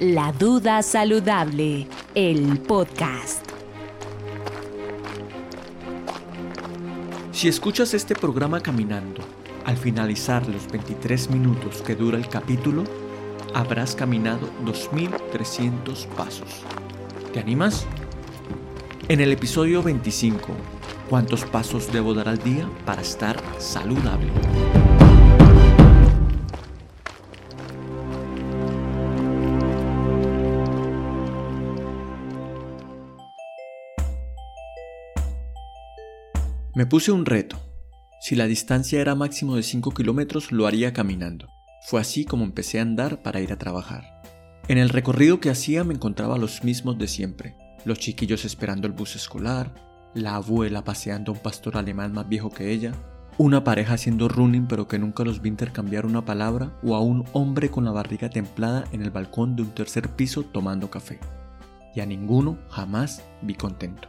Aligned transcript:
La 0.00 0.32
Duda 0.32 0.82
Saludable, 0.82 1.86
el 2.14 2.58
podcast. 2.60 3.44
Si 7.32 7.48
escuchas 7.48 7.92
este 7.92 8.14
programa 8.14 8.60
caminando, 8.60 9.20
al 9.66 9.76
finalizar 9.76 10.48
los 10.48 10.66
23 10.72 11.28
minutos 11.28 11.82
que 11.82 11.94
dura 11.96 12.16
el 12.16 12.28
capítulo, 12.28 12.84
habrás 13.52 13.94
caminado 13.94 14.48
2.300 14.64 16.06
pasos. 16.16 16.62
¿Te 17.34 17.40
animas? 17.40 17.84
En 19.08 19.20
el 19.20 19.32
episodio 19.32 19.82
25, 19.82 20.46
¿cuántos 21.10 21.44
pasos 21.44 21.92
debo 21.92 22.14
dar 22.14 22.30
al 22.30 22.38
día 22.38 22.66
para 22.86 23.02
estar 23.02 23.38
saludable? 23.58 24.32
Me 36.80 36.86
puse 36.86 37.12
un 37.12 37.26
reto. 37.26 37.58
Si 38.22 38.34
la 38.34 38.46
distancia 38.46 39.02
era 39.02 39.14
máximo 39.14 39.54
de 39.54 39.62
5 39.62 39.90
kilómetros, 39.90 40.50
lo 40.50 40.66
haría 40.66 40.94
caminando. 40.94 41.46
Fue 41.86 42.00
así 42.00 42.24
como 42.24 42.42
empecé 42.42 42.78
a 42.78 42.82
andar 42.82 43.22
para 43.22 43.42
ir 43.42 43.52
a 43.52 43.58
trabajar. 43.58 44.22
En 44.66 44.78
el 44.78 44.88
recorrido 44.88 45.40
que 45.40 45.50
hacía 45.50 45.84
me 45.84 45.92
encontraba 45.92 46.38
los 46.38 46.64
mismos 46.64 46.96
de 46.96 47.06
siempre. 47.06 47.54
Los 47.84 47.98
chiquillos 47.98 48.46
esperando 48.46 48.86
el 48.86 48.94
bus 48.94 49.14
escolar, 49.14 49.74
la 50.14 50.36
abuela 50.36 50.82
paseando 50.82 51.32
a 51.32 51.34
un 51.34 51.42
pastor 51.42 51.76
alemán 51.76 52.14
más 52.14 52.26
viejo 52.30 52.48
que 52.48 52.72
ella, 52.72 52.92
una 53.36 53.62
pareja 53.62 53.92
haciendo 53.92 54.28
running 54.28 54.66
pero 54.66 54.88
que 54.88 54.98
nunca 54.98 55.22
los 55.22 55.42
vi 55.42 55.50
intercambiar 55.50 56.06
una 56.06 56.24
palabra 56.24 56.80
o 56.82 56.94
a 56.94 57.02
un 57.02 57.26
hombre 57.34 57.70
con 57.70 57.84
la 57.84 57.92
barriga 57.92 58.30
templada 58.30 58.86
en 58.92 59.02
el 59.02 59.10
balcón 59.10 59.54
de 59.54 59.64
un 59.64 59.74
tercer 59.74 60.08
piso 60.16 60.44
tomando 60.44 60.88
café. 60.88 61.20
Y 61.94 62.00
a 62.00 62.06
ninguno 62.06 62.56
jamás 62.70 63.22
vi 63.42 63.54
contento. 63.54 64.08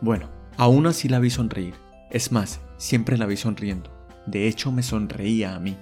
Bueno, 0.00 0.28
aún 0.56 0.88
así 0.88 1.08
la 1.08 1.20
vi 1.20 1.30
sonreír. 1.30 1.74
Es 2.10 2.32
más, 2.32 2.60
siempre 2.78 3.18
la 3.18 3.26
vi 3.26 3.36
sonriendo. 3.36 3.90
De 4.26 4.48
hecho, 4.48 4.72
me 4.72 4.82
sonreía 4.82 5.54
a 5.54 5.60
mí. 5.60 5.76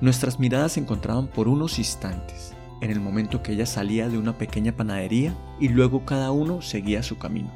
Nuestras 0.00 0.38
miradas 0.38 0.72
se 0.72 0.80
encontraban 0.80 1.26
por 1.26 1.48
unos 1.48 1.78
instantes, 1.78 2.54
en 2.80 2.90
el 2.90 3.00
momento 3.00 3.42
que 3.42 3.52
ella 3.52 3.66
salía 3.66 4.08
de 4.08 4.16
una 4.16 4.38
pequeña 4.38 4.72
panadería 4.72 5.36
y 5.60 5.68
luego 5.68 6.06
cada 6.06 6.30
uno 6.30 6.62
seguía 6.62 7.02
su 7.02 7.18
camino. 7.18 7.50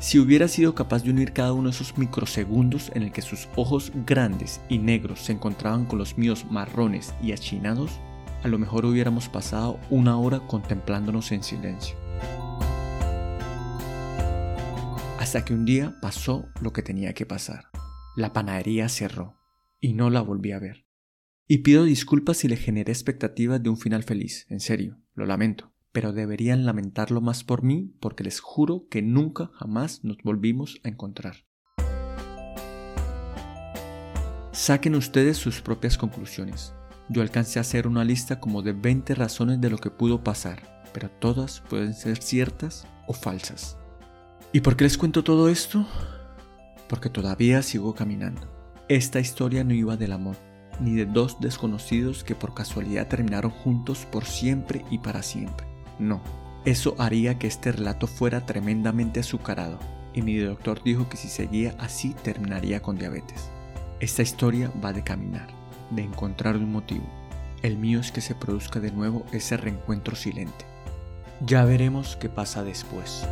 Si 0.00 0.18
hubiera 0.18 0.48
sido 0.48 0.74
capaz 0.74 1.04
de 1.04 1.10
unir 1.10 1.32
cada 1.32 1.52
uno 1.52 1.68
de 1.68 1.74
esos 1.74 1.96
microsegundos 1.96 2.90
en 2.94 3.02
el 3.02 3.12
que 3.12 3.22
sus 3.22 3.48
ojos 3.54 3.92
grandes 4.06 4.60
y 4.68 4.78
negros 4.78 5.20
se 5.20 5.32
encontraban 5.32 5.84
con 5.84 5.98
los 5.98 6.18
míos 6.18 6.46
marrones 6.50 7.14
y 7.22 7.32
achinados, 7.32 8.00
a 8.42 8.48
lo 8.48 8.58
mejor 8.58 8.84
hubiéramos 8.86 9.28
pasado 9.28 9.78
una 9.90 10.16
hora 10.16 10.40
contemplándonos 10.40 11.30
en 11.30 11.42
silencio. 11.42 11.99
Hasta 15.30 15.44
que 15.44 15.54
un 15.54 15.64
día 15.64 15.96
pasó 16.02 16.48
lo 16.60 16.72
que 16.72 16.82
tenía 16.82 17.12
que 17.12 17.24
pasar. 17.24 17.66
La 18.16 18.32
panadería 18.32 18.88
cerró 18.88 19.38
y 19.78 19.92
no 19.92 20.10
la 20.10 20.22
volví 20.22 20.50
a 20.50 20.58
ver. 20.58 20.88
Y 21.46 21.58
pido 21.58 21.84
disculpas 21.84 22.38
si 22.38 22.48
le 22.48 22.56
generé 22.56 22.90
expectativas 22.90 23.62
de 23.62 23.70
un 23.70 23.76
final 23.76 24.02
feliz, 24.02 24.46
en 24.48 24.58
serio, 24.58 24.98
lo 25.14 25.26
lamento, 25.26 25.72
pero 25.92 26.12
deberían 26.12 26.66
lamentarlo 26.66 27.20
más 27.20 27.44
por 27.44 27.62
mí 27.62 27.94
porque 28.00 28.24
les 28.24 28.40
juro 28.40 28.88
que 28.90 29.02
nunca 29.02 29.52
jamás 29.54 30.02
nos 30.02 30.16
volvimos 30.24 30.80
a 30.82 30.88
encontrar. 30.88 31.46
Saquen 34.50 34.96
ustedes 34.96 35.36
sus 35.36 35.60
propias 35.60 35.96
conclusiones. 35.96 36.74
Yo 37.08 37.22
alcancé 37.22 37.60
a 37.60 37.62
hacer 37.62 37.86
una 37.86 38.02
lista 38.02 38.40
como 38.40 38.62
de 38.62 38.72
20 38.72 39.14
razones 39.14 39.60
de 39.60 39.70
lo 39.70 39.78
que 39.78 39.90
pudo 39.90 40.24
pasar, 40.24 40.82
pero 40.92 41.08
todas 41.08 41.60
pueden 41.70 41.94
ser 41.94 42.20
ciertas 42.20 42.84
o 43.06 43.12
falsas. 43.12 43.76
¿Y 44.52 44.62
por 44.62 44.76
qué 44.76 44.82
les 44.82 44.98
cuento 44.98 45.22
todo 45.22 45.48
esto? 45.48 45.86
Porque 46.88 47.08
todavía 47.08 47.62
sigo 47.62 47.94
caminando. 47.94 48.48
Esta 48.88 49.20
historia 49.20 49.62
no 49.62 49.74
iba 49.74 49.96
del 49.96 50.10
amor, 50.12 50.36
ni 50.80 50.94
de 50.94 51.06
dos 51.06 51.40
desconocidos 51.40 52.24
que 52.24 52.34
por 52.34 52.52
casualidad 52.52 53.06
terminaron 53.06 53.52
juntos 53.52 54.06
por 54.10 54.24
siempre 54.24 54.84
y 54.90 54.98
para 54.98 55.22
siempre. 55.22 55.68
No, 56.00 56.20
eso 56.64 56.96
haría 56.98 57.38
que 57.38 57.46
este 57.46 57.70
relato 57.70 58.08
fuera 58.08 58.44
tremendamente 58.44 59.20
azucarado, 59.20 59.78
y 60.14 60.22
mi 60.22 60.36
doctor 60.38 60.82
dijo 60.82 61.08
que 61.08 61.16
si 61.16 61.28
seguía 61.28 61.76
así 61.78 62.16
terminaría 62.24 62.82
con 62.82 62.96
diabetes. 62.96 63.50
Esta 64.00 64.22
historia 64.22 64.72
va 64.84 64.92
de 64.92 65.04
caminar, 65.04 65.46
de 65.90 66.02
encontrar 66.02 66.56
un 66.56 66.72
motivo. 66.72 67.08
El 67.62 67.78
mío 67.78 68.00
es 68.00 68.10
que 68.10 68.20
se 68.20 68.34
produzca 68.34 68.80
de 68.80 68.90
nuevo 68.90 69.24
ese 69.30 69.56
reencuentro 69.56 70.16
silente. 70.16 70.64
Ya 71.46 71.64
veremos 71.64 72.16
qué 72.16 72.28
pasa 72.28 72.64
después. 72.64 73.24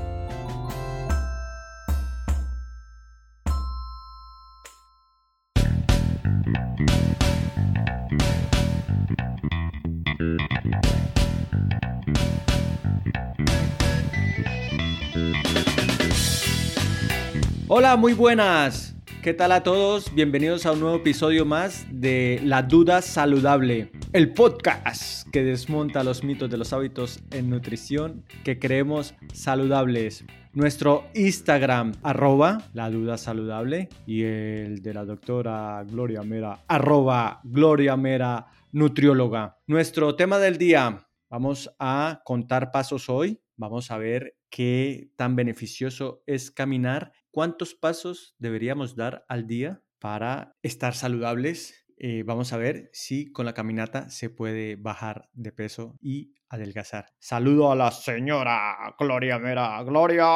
Muy 17.96 18.12
buenas. 18.12 18.94
¿Qué 19.22 19.32
tal 19.32 19.50
a 19.50 19.62
todos? 19.62 20.14
Bienvenidos 20.14 20.66
a 20.66 20.72
un 20.72 20.80
nuevo 20.80 20.96
episodio 20.96 21.46
más 21.46 21.86
de 21.90 22.38
La 22.44 22.62
Duda 22.62 23.00
Saludable, 23.00 23.90
el 24.12 24.34
podcast 24.34 25.26
que 25.30 25.42
desmonta 25.42 26.04
los 26.04 26.22
mitos 26.22 26.50
de 26.50 26.58
los 26.58 26.74
hábitos 26.74 27.20
en 27.30 27.48
nutrición 27.48 28.24
que 28.44 28.58
creemos 28.58 29.14
saludables. 29.32 30.24
Nuestro 30.52 31.06
Instagram, 31.14 31.92
arroba 32.02 32.58
La 32.74 32.90
Duda 32.90 33.16
Saludable, 33.16 33.88
y 34.06 34.22
el 34.22 34.82
de 34.82 34.92
la 34.92 35.06
doctora 35.06 35.82
Gloria 35.84 36.22
Mera, 36.22 36.64
arroba 36.68 37.40
Gloria 37.42 37.96
Mera 37.96 38.48
Nutrióloga. 38.70 39.56
Nuestro 39.66 40.14
tema 40.14 40.38
del 40.38 40.58
día, 40.58 41.08
vamos 41.30 41.74
a 41.78 42.20
contar 42.24 42.70
pasos 42.70 43.08
hoy, 43.08 43.40
vamos 43.56 43.90
a 43.90 43.96
ver 43.96 44.36
qué 44.50 45.10
tan 45.16 45.36
beneficioso 45.36 46.22
es 46.26 46.50
caminar 46.50 47.12
¿Cuántos 47.38 47.76
pasos 47.76 48.34
deberíamos 48.40 48.96
dar 48.96 49.24
al 49.28 49.46
día 49.46 49.80
para 50.00 50.56
estar 50.60 50.92
saludables? 50.96 51.86
Eh, 51.96 52.24
vamos 52.26 52.52
a 52.52 52.56
ver 52.56 52.90
si 52.92 53.30
con 53.30 53.46
la 53.46 53.54
caminata 53.54 54.10
se 54.10 54.28
puede 54.28 54.74
bajar 54.74 55.28
de 55.34 55.52
peso 55.52 55.96
y 56.00 56.34
adelgazar. 56.48 57.12
Saludo 57.20 57.70
a 57.70 57.76
la 57.76 57.92
señora 57.92 58.92
Gloria 58.98 59.38
Mera. 59.38 59.80
Gloria. 59.84 60.26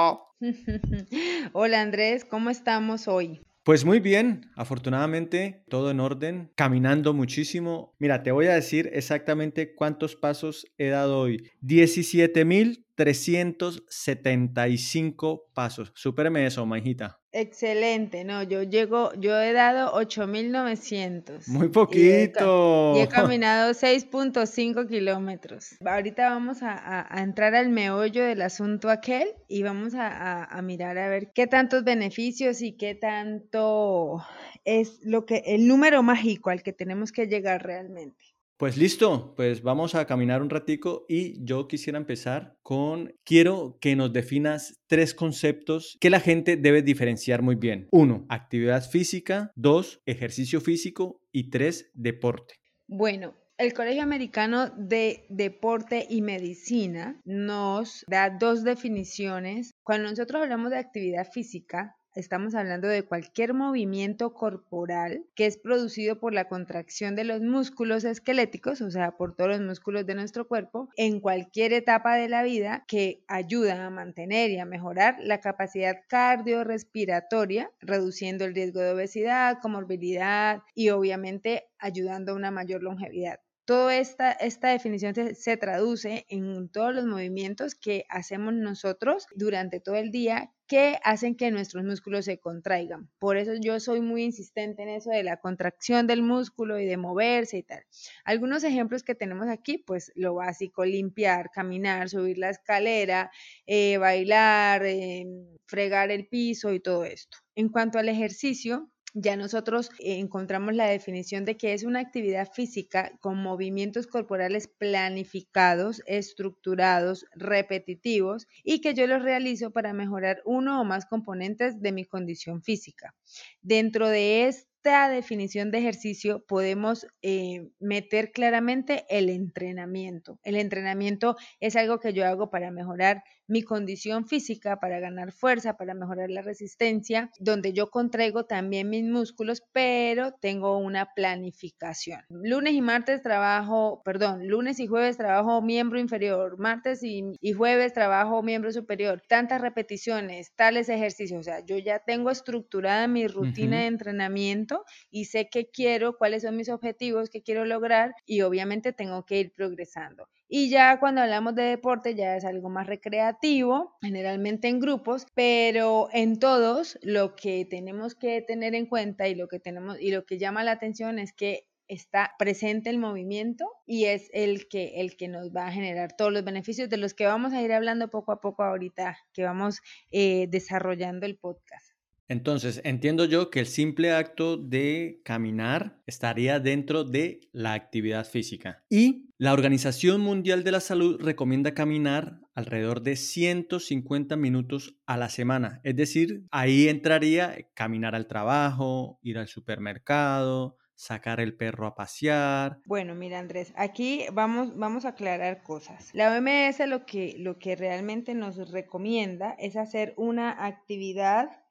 Hola 1.52 1.80
Andrés, 1.80 2.24
¿cómo 2.24 2.50
estamos 2.50 3.08
hoy? 3.08 3.42
Pues 3.64 3.84
muy 3.84 3.98
bien, 3.98 4.50
afortunadamente 4.54 5.64
todo 5.68 5.90
en 5.90 5.98
orden, 5.98 6.52
caminando 6.54 7.14
muchísimo. 7.14 7.96
Mira, 7.98 8.22
te 8.22 8.30
voy 8.30 8.46
a 8.46 8.54
decir 8.54 8.90
exactamente 8.92 9.74
cuántos 9.74 10.14
pasos 10.14 10.66
he 10.78 10.88
dado 10.88 11.18
hoy. 11.18 11.50
17 11.62 12.44
mil 12.44 12.86
375 12.94 15.46
pasos. 15.54 15.92
Supéreme 15.94 16.46
eso, 16.46 16.66
majita. 16.66 17.22
Excelente, 17.34 18.24
no, 18.24 18.42
yo 18.42 18.62
llego, 18.62 19.10
yo 19.14 19.40
he 19.40 19.54
dado 19.54 19.94
8900. 19.94 21.48
Muy 21.48 21.70
poquito. 21.70 22.92
Y 22.94 23.00
he, 23.00 23.08
caminado 23.08 23.72
6.5 23.72 24.86
kilómetros. 24.86 25.76
Ahorita 25.82 26.28
vamos 26.28 26.58
a, 26.60 27.08
entrar 27.22 27.54
al 27.54 27.70
meollo 27.70 28.22
del 28.22 28.42
asunto 28.42 28.90
aquel 28.90 29.28
y 29.48 29.62
vamos 29.62 29.94
a, 29.94 30.44
a 30.44 30.60
mirar 30.60 30.98
a 30.98 31.08
ver 31.08 31.32
qué 31.32 31.46
tantos 31.46 31.84
beneficios 31.84 32.60
y 32.60 32.72
qué 32.72 32.94
tanto 32.94 34.22
es 34.64 35.00
lo 35.02 35.24
que, 35.24 35.42
el 35.46 35.66
número 35.66 36.02
mágico 36.02 36.50
al 36.50 36.62
que 36.62 36.74
tenemos 36.74 37.12
que 37.12 37.26
llegar 37.26 37.62
realmente. 37.62 38.31
Pues 38.62 38.76
listo, 38.76 39.34
pues 39.34 39.60
vamos 39.64 39.96
a 39.96 40.04
caminar 40.04 40.40
un 40.40 40.48
ratico 40.48 41.04
y 41.08 41.44
yo 41.44 41.66
quisiera 41.66 41.98
empezar 41.98 42.58
con, 42.62 43.12
quiero 43.24 43.76
que 43.80 43.96
nos 43.96 44.12
definas 44.12 44.80
tres 44.86 45.14
conceptos 45.14 45.98
que 46.00 46.10
la 46.10 46.20
gente 46.20 46.56
debe 46.56 46.80
diferenciar 46.82 47.42
muy 47.42 47.56
bien. 47.56 47.88
Uno, 47.90 48.24
actividad 48.28 48.88
física. 48.88 49.50
Dos, 49.56 50.00
ejercicio 50.06 50.60
físico. 50.60 51.20
Y 51.32 51.50
tres, 51.50 51.90
deporte. 51.94 52.54
Bueno, 52.86 53.34
el 53.58 53.72
Colegio 53.74 54.04
Americano 54.04 54.70
de 54.76 55.26
Deporte 55.28 56.06
y 56.08 56.22
Medicina 56.22 57.20
nos 57.24 58.04
da 58.06 58.30
dos 58.30 58.62
definiciones. 58.62 59.74
Cuando 59.82 60.08
nosotros 60.08 60.40
hablamos 60.40 60.70
de 60.70 60.78
actividad 60.78 61.26
física, 61.28 61.96
estamos 62.14 62.54
hablando 62.54 62.88
de 62.88 63.04
cualquier 63.04 63.54
movimiento 63.54 64.34
corporal 64.34 65.24
que 65.34 65.46
es 65.46 65.56
producido 65.56 66.18
por 66.18 66.34
la 66.34 66.48
contracción 66.48 67.16
de 67.16 67.24
los 67.24 67.40
músculos 67.40 68.04
esqueléticos, 68.04 68.80
o 68.80 68.90
sea, 68.90 69.16
por 69.16 69.34
todos 69.34 69.50
los 69.50 69.60
músculos 69.60 70.06
de 70.06 70.14
nuestro 70.14 70.46
cuerpo, 70.46 70.88
en 70.96 71.20
cualquier 71.20 71.72
etapa 71.72 72.16
de 72.16 72.28
la 72.28 72.42
vida 72.42 72.84
que 72.86 73.24
ayuda 73.28 73.86
a 73.86 73.90
mantener 73.90 74.50
y 74.50 74.58
a 74.58 74.64
mejorar 74.64 75.16
la 75.20 75.40
capacidad 75.40 75.96
cardiorrespiratoria, 76.08 77.70
reduciendo 77.80 78.44
el 78.44 78.54
riesgo 78.54 78.80
de 78.80 78.92
obesidad, 78.92 79.58
comorbilidad 79.60 80.62
y 80.74 80.90
obviamente 80.90 81.68
ayudando 81.78 82.32
a 82.32 82.36
una 82.36 82.50
mayor 82.50 82.82
longevidad. 82.82 83.40
Toda 83.64 83.96
esta, 83.96 84.32
esta 84.32 84.70
definición 84.70 85.14
se, 85.14 85.56
traduce 85.56 86.26
en 86.28 86.68
todos 86.68 86.92
los 86.92 87.06
movimientos 87.06 87.76
que 87.76 88.04
hacemos 88.08 88.54
nosotros 88.54 89.26
durante 89.36 89.78
todo 89.78 89.94
el 89.94 90.10
día 90.10 90.52
que 90.72 90.98
hacen 91.04 91.36
que 91.36 91.50
nuestros 91.50 91.84
músculos 91.84 92.24
se 92.24 92.38
contraigan. 92.38 93.10
Por 93.18 93.36
eso 93.36 93.52
yo 93.60 93.78
soy 93.78 94.00
muy 94.00 94.22
insistente 94.22 94.82
en 94.82 94.88
eso 94.88 95.10
de 95.10 95.22
la 95.22 95.36
contracción 95.36 96.06
del 96.06 96.22
músculo 96.22 96.78
y 96.78 96.86
de 96.86 96.96
moverse 96.96 97.58
y 97.58 97.62
tal. 97.62 97.84
Algunos 98.24 98.64
ejemplos 98.64 99.02
que 99.02 99.14
tenemos 99.14 99.48
aquí, 99.48 99.76
pues 99.76 100.12
lo 100.14 100.32
básico, 100.34 100.86
limpiar, 100.86 101.50
caminar, 101.50 102.08
subir 102.08 102.38
la 102.38 102.48
escalera, 102.48 103.30
eh, 103.66 103.98
bailar, 103.98 104.86
em, 104.86 105.46
fregar 105.66 106.10
el 106.10 106.26
piso 106.26 106.72
y 106.72 106.80
todo 106.80 107.04
esto. 107.04 107.36
En 107.54 107.68
cuanto 107.68 107.98
al 107.98 108.08
ejercicio, 108.08 108.90
ya 109.14 109.36
nosotros 109.36 109.90
encontramos 109.98 110.74
la 110.74 110.86
definición 110.86 111.44
de 111.44 111.56
que 111.56 111.74
es 111.74 111.84
una 111.84 112.00
actividad 112.00 112.48
física 112.50 113.12
con 113.20 113.36
movimientos 113.36 114.06
corporales 114.06 114.68
planificados, 114.68 116.02
estructurados, 116.06 117.26
repetitivos 117.34 118.46
y 118.64 118.80
que 118.80 118.94
yo 118.94 119.06
los 119.06 119.22
realizo 119.22 119.70
para 119.70 119.92
mejorar 119.92 120.40
uno 120.44 120.80
o 120.80 120.84
más 120.84 121.06
componentes 121.06 121.80
de 121.80 121.92
mi 121.92 122.04
condición 122.04 122.62
física. 122.62 123.14
Dentro 123.60 124.08
de 124.08 124.48
esta 124.48 125.08
definición 125.08 125.70
de 125.70 125.78
ejercicio 125.78 126.44
podemos 126.46 127.06
eh, 127.20 127.68
meter 127.78 128.32
claramente 128.32 129.04
el 129.08 129.28
entrenamiento. 129.28 130.40
El 130.42 130.56
entrenamiento 130.56 131.36
es 131.60 131.76
algo 131.76 132.00
que 132.00 132.12
yo 132.12 132.26
hago 132.26 132.50
para 132.50 132.70
mejorar 132.70 133.22
mi 133.52 133.62
condición 133.62 134.26
física 134.26 134.80
para 134.80 134.98
ganar 134.98 135.30
fuerza, 135.30 135.76
para 135.76 135.92
mejorar 135.92 136.30
la 136.30 136.40
resistencia, 136.40 137.30
donde 137.38 137.74
yo 137.74 137.90
contraigo 137.90 138.46
también 138.46 138.88
mis 138.88 139.04
músculos, 139.04 139.62
pero 139.72 140.32
tengo 140.40 140.78
una 140.78 141.12
planificación. 141.14 142.22
Lunes 142.30 142.72
y 142.72 142.80
martes 142.80 143.20
trabajo, 143.20 144.00
perdón, 144.06 144.48
lunes 144.48 144.80
y 144.80 144.86
jueves 144.86 145.18
trabajo 145.18 145.60
miembro 145.60 146.00
inferior, 146.00 146.58
martes 146.58 147.02
y, 147.02 147.22
jueves 147.52 147.92
trabajo 147.92 148.42
miembro 148.42 148.72
superior, 148.72 149.22
tantas 149.28 149.60
repeticiones, 149.60 150.54
tales 150.56 150.88
ejercicios, 150.88 151.40
o 151.40 151.42
sea, 151.42 151.60
yo 151.60 151.76
ya 151.76 151.98
tengo 151.98 152.30
estructurada 152.30 153.06
mi 153.06 153.28
rutina 153.28 153.80
de 153.80 153.86
entrenamiento 153.86 154.84
y 155.10 155.26
sé 155.26 155.50
qué 155.50 155.68
quiero, 155.70 156.16
cuáles 156.16 156.42
son 156.42 156.56
mis 156.56 156.70
objetivos, 156.70 157.28
qué 157.28 157.42
quiero 157.42 157.66
lograr 157.66 158.14
y 158.24 158.40
obviamente 158.40 158.94
tengo 158.94 159.26
que 159.26 159.40
ir 159.40 159.52
progresando. 159.52 160.26
Y 160.54 160.68
ya 160.68 161.00
cuando 161.00 161.22
hablamos 161.22 161.54
de 161.54 161.62
deporte 161.62 162.14
ya 162.14 162.36
es 162.36 162.44
algo 162.44 162.68
más 162.68 162.86
recreativo, 162.86 163.96
generalmente 164.02 164.68
en 164.68 164.80
grupos, 164.80 165.26
pero 165.32 166.10
en 166.12 166.38
todos 166.38 166.98
lo 167.00 167.34
que 167.36 167.64
tenemos 167.64 168.14
que 168.14 168.42
tener 168.42 168.74
en 168.74 168.84
cuenta 168.84 169.28
y 169.28 169.34
lo 169.34 169.48
que 169.48 169.60
tenemos 169.60 169.98
y 169.98 170.10
lo 170.10 170.26
que 170.26 170.36
llama 170.36 170.62
la 170.62 170.72
atención 170.72 171.18
es 171.18 171.32
que 171.32 171.66
está 171.88 172.34
presente 172.38 172.90
el 172.90 172.98
movimiento 172.98 173.64
y 173.86 174.04
es 174.04 174.28
el 174.34 174.68
que, 174.68 175.00
el 175.00 175.16
que 175.16 175.28
nos 175.28 175.56
va 175.56 175.68
a 175.68 175.72
generar 175.72 176.14
todos 176.14 176.30
los 176.30 176.44
beneficios 176.44 176.90
de 176.90 176.98
los 176.98 177.14
que 177.14 177.24
vamos 177.24 177.54
a 177.54 177.62
ir 177.62 177.72
hablando 177.72 178.10
poco 178.10 178.30
a 178.32 178.42
poco 178.42 178.62
ahorita 178.62 179.16
que 179.32 179.44
vamos 179.44 179.80
eh, 180.10 180.48
desarrollando 180.50 181.24
el 181.24 181.38
podcast. 181.38 181.91
Entonces, 182.32 182.80
entiendo 182.84 183.26
yo 183.26 183.50
que 183.50 183.60
el 183.60 183.66
simple 183.66 184.10
acto 184.12 184.56
de 184.56 185.20
caminar 185.22 185.98
estaría 186.06 186.60
dentro 186.60 187.04
de 187.04 187.40
la 187.52 187.74
actividad 187.74 188.26
física. 188.26 188.82
Y 188.88 189.28
la 189.36 189.52
Organización 189.52 190.22
Mundial 190.22 190.64
de 190.64 190.72
la 190.72 190.80
Salud 190.80 191.20
recomienda 191.20 191.74
caminar 191.74 192.40
alrededor 192.54 193.02
de 193.02 193.16
150 193.16 194.36
minutos 194.36 194.96
a 195.04 195.18
la 195.18 195.28
semana. 195.28 195.82
Es 195.84 195.94
decir, 195.94 196.46
ahí 196.50 196.88
entraría 196.88 197.68
caminar 197.74 198.14
al 198.14 198.26
trabajo, 198.26 199.18
ir 199.22 199.36
al 199.36 199.48
supermercado, 199.48 200.78
sacar 200.94 201.40
el 201.40 201.54
perro 201.54 201.86
a 201.86 201.94
pasear. 201.94 202.78
Bueno, 202.86 203.14
mira 203.14 203.40
Andrés, 203.40 203.74
aquí 203.76 204.24
vamos, 204.32 204.76
vamos 204.76 205.04
a 205.04 205.10
aclarar 205.10 205.62
cosas. 205.62 206.10
La 206.14 206.34
OMS 206.34 206.78
lo 206.86 207.04
que, 207.04 207.34
lo 207.38 207.58
que 207.58 207.76
realmente 207.76 208.34
nos 208.34 208.70
recomienda 208.70 209.50
es 209.58 209.76
hacer 209.76 210.14
una 210.16 210.64
actividad 210.64 211.61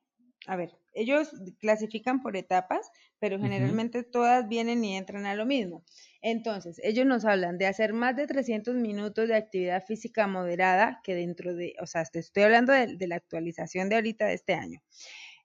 a 0.47 0.55
ver, 0.55 0.77
ellos 0.93 1.29
clasifican 1.59 2.21
por 2.21 2.35
etapas, 2.35 2.91
pero 3.19 3.39
generalmente 3.39 4.03
todas 4.03 4.47
vienen 4.47 4.83
y 4.83 4.97
entran 4.97 5.25
a 5.25 5.35
lo 5.35 5.45
mismo. 5.45 5.83
Entonces, 6.21 6.79
ellos 6.83 7.05
nos 7.05 7.25
hablan 7.25 7.57
de 7.57 7.67
hacer 7.67 7.93
más 7.93 8.15
de 8.15 8.27
300 8.27 8.75
minutos 8.75 9.27
de 9.27 9.35
actividad 9.35 9.85
física 9.85 10.27
moderada, 10.27 10.99
que 11.03 11.15
dentro 11.15 11.53
de, 11.55 11.75
o 11.79 11.85
sea, 11.85 12.03
estoy 12.13 12.43
hablando 12.43 12.73
de, 12.73 12.97
de 12.97 13.07
la 13.07 13.17
actualización 13.17 13.89
de 13.89 13.95
ahorita 13.95 14.25
de 14.25 14.33
este 14.33 14.53
año. 14.53 14.81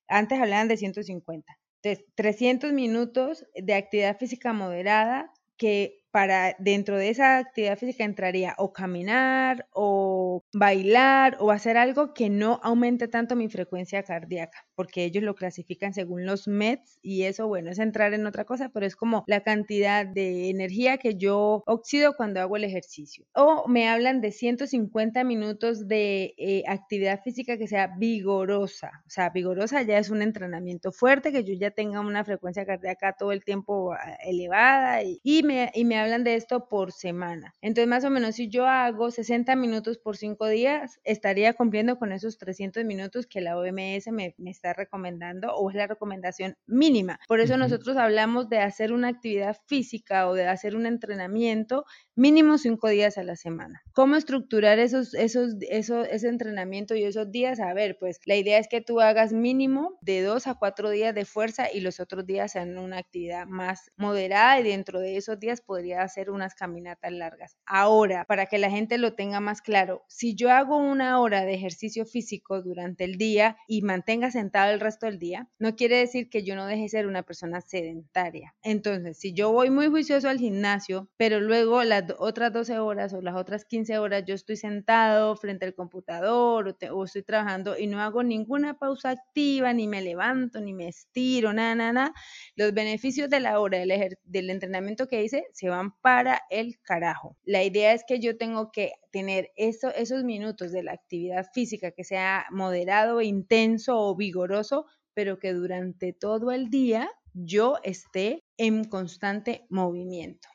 Antes 0.09 0.41
hablaban 0.41 0.69
de 0.69 0.77
150. 0.77 1.59
Entonces, 1.83 2.07
300 2.15 2.73
minutos 2.73 3.47
de 3.55 3.75
actividad 3.75 4.19
física 4.19 4.53
moderada 4.53 5.33
que 5.57 6.05
para 6.11 6.55
dentro 6.59 6.97
de 6.97 7.11
esa 7.11 7.39
actividad 7.39 7.79
física 7.79 8.05
entraría 8.05 8.55
o 8.59 8.73
caminar 8.73 9.69
o 9.73 10.43
bailar 10.53 11.37
o 11.41 11.51
hacer 11.51 11.77
algo 11.77 12.15
que 12.15 12.31
no 12.31 12.61
aumente 12.63 13.09
tanto 13.09 13.37
mi 13.37 13.49
frecuencia 13.49 14.03
cardíaca, 14.03 14.66
porque 14.77 15.05
ellos 15.05 15.25
lo 15.25 15.35
clasifican 15.35 15.95
según 15.95 16.27
los 16.27 16.47
METs 16.47 16.99
y 17.03 17.23
eso, 17.25 17.49
bueno, 17.49 17.71
es 17.71 17.79
entrar 17.79 18.15
en 18.15 18.27
otra 18.27 18.45
cosa, 18.45 18.69
pero 18.69 18.87
es 18.87 18.95
como 18.95 19.25
la 19.27 19.41
cantidad 19.41 20.07
de 20.07 20.51
energía 20.51 20.99
que 20.99 21.17
yo 21.17 21.65
oxido 21.67 22.15
cuando 22.15 22.41
hago 22.41 22.57
el 22.57 22.65
ejercicio. 22.65 23.25
O 23.35 23.67
me 23.67 23.89
hablan 23.89 24.21
de 24.21 24.31
150 24.31 25.25
minutos 25.25 25.89
de 25.89 26.35
eh, 26.37 26.63
actividad 26.69 27.23
física 27.23 27.57
que 27.57 27.67
sea 27.67 27.89
vigorosa, 27.99 29.03
o 29.07 29.11
sea, 29.11 29.31
vigorosa 29.31 29.83
ya 29.83 29.99
es 29.99 30.11
un 30.11 30.23
entrenamiento 30.23 30.93
fuerte, 30.93 31.33
que 31.33 31.45
yo 31.45 31.55
ya 31.55 31.71
tenga 31.71 32.01
una 32.01 32.25
frecuencia 32.25 32.67
cardíaca 32.67 33.15
todo 33.19 33.33
el 33.33 33.43
tiempo 33.43 33.93
ah, 33.93 34.17
elevada 34.25 35.03
y, 35.03 35.43
me, 35.43 35.71
y 35.75 35.85
me 35.85 35.99
hablan 35.99 36.25
de 36.25 36.35
esto 36.35 36.69
por 36.69 36.93
semana. 36.93 37.55
Entonces, 37.61 37.89
más 37.89 38.05
o 38.05 38.11
menos, 38.11 38.37
si 38.37 38.49
yo 38.49 38.67
hago 38.67 39.11
60 39.11 39.57
minutos 39.57 39.99
por 39.99 40.17
5 40.17 40.49
días, 40.49 41.01
estaría 41.05 41.55
cumpliendo 41.55 41.99
con 41.99 42.13
esos 42.13 42.39
300 42.39 42.85
minutos 42.85 43.27
que 43.27 43.41
la 43.41 43.57
OMS 43.57 44.09
me, 44.13 44.35
está 44.47 44.66
recomendando 44.73 45.55
o 45.55 45.71
es 45.71 45.77
la 45.77 45.87
recomendación 45.87 46.57
mínima. 46.67 47.19
Por 47.29 47.41
eso 47.41 47.57
nosotros 47.57 47.97
hablamos 47.97 48.49
de 48.49 48.59
hacer 48.59 48.93
una 48.93 49.09
actividad 49.09 49.57
física 49.67 50.29
o 50.29 50.35
de 50.35 50.47
hacer 50.47 50.77
un 50.77 50.87
entrenamiento 50.87 51.85
mínimo 52.15 52.59
5 52.59 52.89
días 52.89 53.19
a 53.19 53.23
la 53.23 53.37
semana. 53.37 53.83
¿Cómo 53.93 54.17
estructurar 54.17 54.79
esos, 54.79 55.15
esos, 55.15 55.55
esos, 55.69 56.07
ese 56.09 56.29
entrenamiento 56.29 56.95
y 56.95 57.05
esos 57.05 57.31
días? 57.31 57.61
A 57.61 57.75
ver, 57.75 57.97
pues 57.99 58.19
la 58.25 58.37
idea 58.37 58.59
es 58.59 58.69
que 58.69 58.81
tú 58.81 59.01
hagas 59.01 59.33
mínimo 59.33 59.99
de 60.01 60.23
2 60.23 60.47
a 60.47 60.55
4 60.55 60.91
días 60.91 61.15
de 61.15 61.25
fuerza 61.25 61.71
y 61.73 61.81
los 61.81 62.01
otros 62.01 62.27
días 62.27 62.53
sean 62.53 62.79
una 62.79 62.99
actividad 62.99 63.47
más 63.47 63.91
moderada 63.97 64.59
y 64.61 64.65
dentro 64.65 65.01
de 65.01 65.17
esos 65.17 65.39
días 65.39 65.61
podría 65.61 66.03
hacer 66.03 66.31
unas 66.31 66.55
caminatas 66.55 67.13
largas. 67.13 67.57
Ahora, 67.67 68.25
para 68.25 68.47
que 68.47 68.59
la 68.59 68.71
gente 68.71 68.99
lo 68.99 69.15
tenga 69.15 69.41
más 69.41 69.63
claro, 69.63 70.05
si 70.09 70.35
yo 70.35 70.51
hago 70.51 70.77
una 70.77 71.21
hora 71.21 71.45
de 71.45 71.55
ejercicio 71.55 72.07
físico 72.07 72.63
durante 72.63 73.05
el 73.05 73.17
día 73.17 73.57
y 73.67 73.83
mantenga 73.83 74.31
sentado 74.31 74.56
el 74.65 74.81
resto 74.81 75.07
del 75.07 75.19
día, 75.19 75.49
no 75.59 75.77
quiere 75.77 75.99
decir 75.99 76.29
que 76.29 76.43
yo 76.43 76.57
no 76.57 76.67
deje 76.67 76.83
de 76.83 76.89
ser 76.89 77.07
una 77.07 77.23
persona 77.23 77.61
sedentaria. 77.61 78.55
Entonces, 78.63 79.19
si 79.19 79.33
yo 79.33 79.53
voy 79.53 79.71
muy 79.71 79.89
juicioso 79.89 80.29
al 80.29 80.39
gimnasio, 80.39 81.09
pero 81.17 81.41
luego 81.41 81.83
las 81.85 82.05
otras 82.19 82.53
12 82.53 82.79
horas 82.79 83.13
o 83.13 83.21
las 83.21 83.37
otras 83.37 83.65
15 83.65 83.99
horas 83.99 84.25
yo 84.27 84.35
estoy 84.35 84.57
sentado 84.57 85.37
frente 85.37 85.67
al 85.67 85.75
computador 85.75 86.77
o, 86.91 87.05
estoy 87.05 87.23
trabajando 87.23 87.79
y 87.79 87.87
no 87.87 88.01
hago 88.01 88.23
ninguna 88.23 88.79
pausa 88.79 89.11
activa, 89.11 89.73
ni 89.73 89.89
me 89.89 90.03
levanto, 90.03 90.61
ni 90.61 90.73
me 90.73 90.89
estiro, 90.89 91.53
nada, 91.53 91.75
nada, 91.75 91.93
nada, 91.93 92.15
los 92.55 92.73
beneficios 92.73 93.31
de 93.31 93.41
la 93.41 93.61
hora 93.61 93.79
del 93.79 94.51
entrenamiento 94.51 95.09
que 95.09 95.23
hice 95.23 95.45
se 95.53 95.69
van 95.69 95.93
para 96.01 96.43
el 96.51 96.79
carajo. 96.81 97.37
La 97.45 97.63
idea 97.63 97.93
es 97.93 98.05
que 98.07 98.21
yo 98.21 98.37
tengo 98.37 98.71
que 98.71 98.93
tener 99.17 99.51
eso, 99.57 99.89
esos 99.95 100.25
minutos 100.25 100.73
de 100.73 100.83
la 100.83 100.93
actividad 100.93 101.47
física 101.55 101.91
que 101.91 102.05
sea 102.05 102.45
moderado, 102.51 103.23
intenso 103.23 103.99
o 103.99 104.15
vigoroso, 104.15 104.85
pero 105.15 105.39
que 105.39 105.55
durante 105.55 106.13
todo 106.13 106.53
el 106.53 106.69
día 106.69 107.09
yo 107.33 107.79
esté 107.83 108.45
en 108.59 108.85
constante 108.85 109.65
movimiento. 109.71 110.51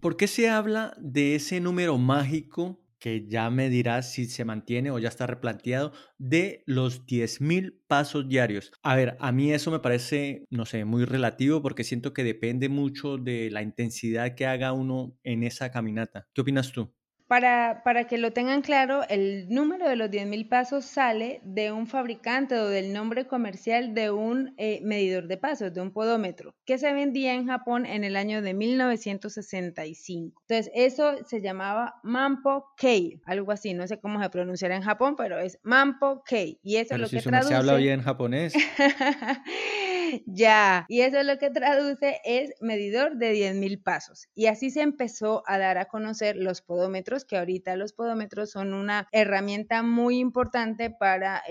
¿Por 0.00 0.16
qué 0.16 0.28
se 0.28 0.48
habla 0.48 0.96
de 0.98 1.34
ese 1.34 1.60
número 1.60 1.98
mágico 1.98 2.80
que 2.98 3.26
ya 3.28 3.50
me 3.50 3.68
dirás 3.68 4.10
si 4.10 4.24
se 4.24 4.46
mantiene 4.46 4.90
o 4.90 4.98
ya 4.98 5.08
está 5.08 5.26
replanteado, 5.26 5.92
de 6.16 6.62
los 6.64 7.04
10.000 7.04 7.82
pasos 7.86 8.26
diarios. 8.26 8.72
A 8.82 8.96
ver, 8.96 9.18
a 9.20 9.30
mí 9.30 9.52
eso 9.52 9.70
me 9.70 9.80
parece, 9.80 10.46
no 10.48 10.64
sé, 10.64 10.86
muy 10.86 11.04
relativo 11.04 11.60
porque 11.60 11.84
siento 11.84 12.14
que 12.14 12.24
depende 12.24 12.70
mucho 12.70 13.18
de 13.18 13.50
la 13.50 13.60
intensidad 13.60 14.34
que 14.34 14.46
haga 14.46 14.72
uno 14.72 15.14
en 15.22 15.42
esa 15.42 15.70
caminata. 15.70 16.26
¿Qué 16.32 16.40
opinas 16.40 16.72
tú? 16.72 16.95
Para, 17.26 17.82
para, 17.82 18.06
que 18.06 18.18
lo 18.18 18.32
tengan 18.32 18.62
claro, 18.62 19.02
el 19.08 19.48
número 19.48 19.88
de 19.88 19.96
los 19.96 20.10
10.000 20.10 20.48
pasos 20.48 20.84
sale 20.84 21.40
de 21.44 21.72
un 21.72 21.86
fabricante 21.86 22.56
o 22.56 22.68
del 22.68 22.92
nombre 22.92 23.26
comercial 23.26 23.94
de 23.94 24.10
un 24.10 24.54
eh, 24.58 24.80
medidor 24.84 25.26
de 25.26 25.36
pasos, 25.36 25.74
de 25.74 25.80
un 25.80 25.90
podómetro, 25.90 26.54
que 26.64 26.78
se 26.78 26.92
vendía 26.92 27.34
en 27.34 27.46
Japón 27.46 27.84
en 27.84 28.04
el 28.04 28.16
año 28.16 28.42
de 28.42 28.54
1965. 28.54 30.42
Entonces, 30.48 30.72
eso 30.74 31.16
se 31.24 31.40
llamaba 31.40 32.00
Mampo 32.04 32.72
Kei, 32.76 33.20
algo 33.24 33.50
así, 33.50 33.74
no 33.74 33.86
sé 33.86 33.98
cómo 33.98 34.22
se 34.22 34.30
pronunciará 34.30 34.76
en 34.76 34.82
Japón, 34.82 35.16
pero 35.16 35.38
es 35.40 35.58
Mampo 35.62 36.22
Kei. 36.24 36.60
Y 36.62 36.76
eso 36.76 36.94
es 36.94 37.00
lo 37.00 37.08
que 37.08 37.20
se 37.20 37.54
habla 37.54 37.74
bien 37.74 38.02
japonés. 38.02 38.54
ya, 40.26 40.86
y 40.88 41.00
eso 41.00 41.22
lo 41.22 41.38
que 41.38 41.50
traduce 41.50 42.20
es 42.24 42.52
medidor 42.60 43.16
de 43.16 43.32
10.000 43.32 43.82
pasos. 43.82 44.28
Y 44.34 44.46
así 44.46 44.70
se 44.70 44.82
empezó 44.82 45.42
a 45.46 45.58
dar 45.58 45.78
a 45.78 45.86
conocer 45.86 46.36
los 46.36 46.62
podómetros, 46.62 47.24
que 47.24 47.36
ahorita 47.36 47.76
los 47.76 47.92
podómetros 47.92 48.50
son 48.50 48.74
una 48.74 49.08
herramienta 49.12 49.82
muy 49.82 50.18
importante 50.18 50.90
para 50.90 51.42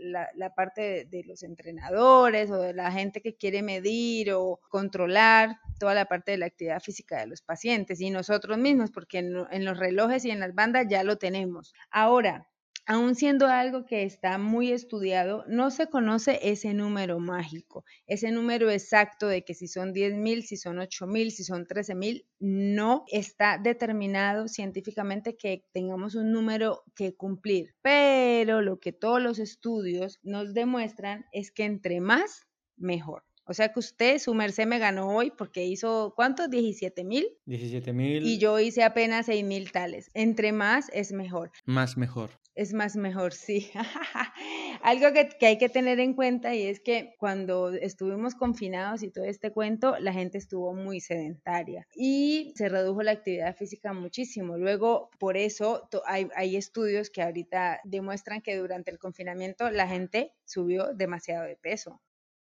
la, 0.00 0.54
parte 0.54 1.06
de 1.10 1.24
los 1.24 1.42
entrenadores 1.42 2.50
o 2.50 2.60
de 2.60 2.74
la 2.74 2.92
gente 2.92 3.20
que 3.20 3.36
quiere 3.36 3.62
medir 3.62 4.32
o 4.32 4.60
controlar 4.68 5.58
toda 5.78 5.94
la 5.94 6.06
parte 6.06 6.32
de 6.32 6.38
la 6.38 6.46
actividad 6.46 6.80
física 6.80 7.20
de 7.20 7.26
los 7.26 7.42
pacientes 7.42 8.00
y 8.00 8.10
nosotros 8.10 8.58
mismos, 8.58 8.90
porque 8.90 9.18
en, 9.18 9.64
los 9.64 9.78
relojes 9.78 10.24
y 10.24 10.30
en 10.30 10.40
las 10.40 10.54
bandas 10.54 10.86
ya 10.88 11.02
lo 11.04 11.16
tenemos. 11.16 11.74
Ahora, 11.90 12.48
aun 12.86 13.14
siendo 13.14 13.46
algo 13.46 13.86
que 13.86 14.02
está 14.04 14.38
muy 14.38 14.70
estudiado, 14.72 15.44
no 15.48 15.70
se 15.70 15.88
conoce 15.88 16.38
ese 16.42 16.74
número 16.74 17.18
mágico, 17.18 17.84
ese 18.06 18.30
número 18.30 18.70
exacto 18.70 19.26
de 19.26 19.44
que 19.44 19.54
si 19.54 19.68
son 19.68 19.92
10.000, 19.92 20.42
si 20.42 20.56
son 20.56 20.78
8.000, 20.78 21.30
si 21.30 21.44
son 21.44 21.66
13.000, 21.66 22.26
no 22.40 23.04
está 23.08 23.58
determinado 23.58 24.48
científicamente 24.48 25.36
que 25.36 25.64
tengamos 25.72 26.14
un 26.14 26.32
número 26.32 26.84
que 26.94 27.14
cumplir. 27.16 27.74
Pero 27.82 28.60
lo 28.60 28.78
que 28.80 28.92
todos 28.92 29.22
los 29.22 29.38
estudios 29.38 30.18
nos 30.22 30.52
demuestran 30.54 31.26
es 31.32 31.50
que 31.50 31.64
entre 31.64 32.00
más, 32.00 32.46
mejor. 32.76 33.24
O 33.46 33.54
sea 33.54 33.72
que 33.72 33.80
usted, 33.80 34.18
su 34.18 34.34
merced 34.34 34.66
me 34.66 34.78
ganó 34.78 35.14
hoy 35.14 35.30
porque 35.30 35.64
hizo, 35.64 36.14
¿cuántos? 36.16 36.48
17 36.48 37.04
mil. 37.04 37.26
17 37.44 37.92
mil. 37.92 38.26
Y 38.26 38.38
yo 38.38 38.58
hice 38.58 38.82
apenas 38.82 39.26
6 39.26 39.44
mil 39.44 39.70
tales. 39.70 40.10
Entre 40.14 40.52
más 40.52 40.90
es 40.94 41.12
mejor. 41.12 41.50
Más 41.66 41.96
mejor. 41.96 42.30
Es 42.54 42.72
más 42.72 42.96
mejor, 42.96 43.34
sí. 43.34 43.70
Algo 44.82 45.12
que, 45.12 45.28
que, 45.28 45.46
hay 45.46 45.58
que 45.58 45.68
tener 45.68 45.98
en 45.98 46.14
cuenta 46.14 46.54
y 46.54 46.62
es 46.62 46.80
que 46.80 47.16
cuando 47.18 47.70
estuvimos 47.70 48.34
confinados 48.36 49.02
y 49.02 49.10
todo 49.10 49.24
este 49.24 49.50
cuento, 49.50 49.98
la 49.98 50.12
gente 50.12 50.38
estuvo 50.38 50.72
muy 50.72 51.00
sedentaria 51.00 51.86
y 51.94 52.52
se 52.54 52.68
redujo 52.68 53.02
la 53.02 53.10
actividad 53.10 53.56
física 53.56 53.92
muchísimo. 53.92 54.56
Luego, 54.56 55.10
por 55.18 55.36
eso 55.36 55.88
hay, 56.06 56.28
hay 56.36 56.56
estudios 56.56 57.10
que 57.10 57.22
ahorita 57.22 57.80
demuestran 57.82 58.40
que 58.40 58.56
durante 58.56 58.92
el 58.92 58.98
confinamiento 58.98 59.70
la 59.70 59.88
gente 59.88 60.32
subió 60.44 60.94
demasiado 60.94 61.44
de 61.44 61.56
peso. 61.56 62.00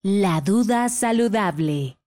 La 0.03 0.41
duda 0.41 0.89
saludable. 0.89 1.99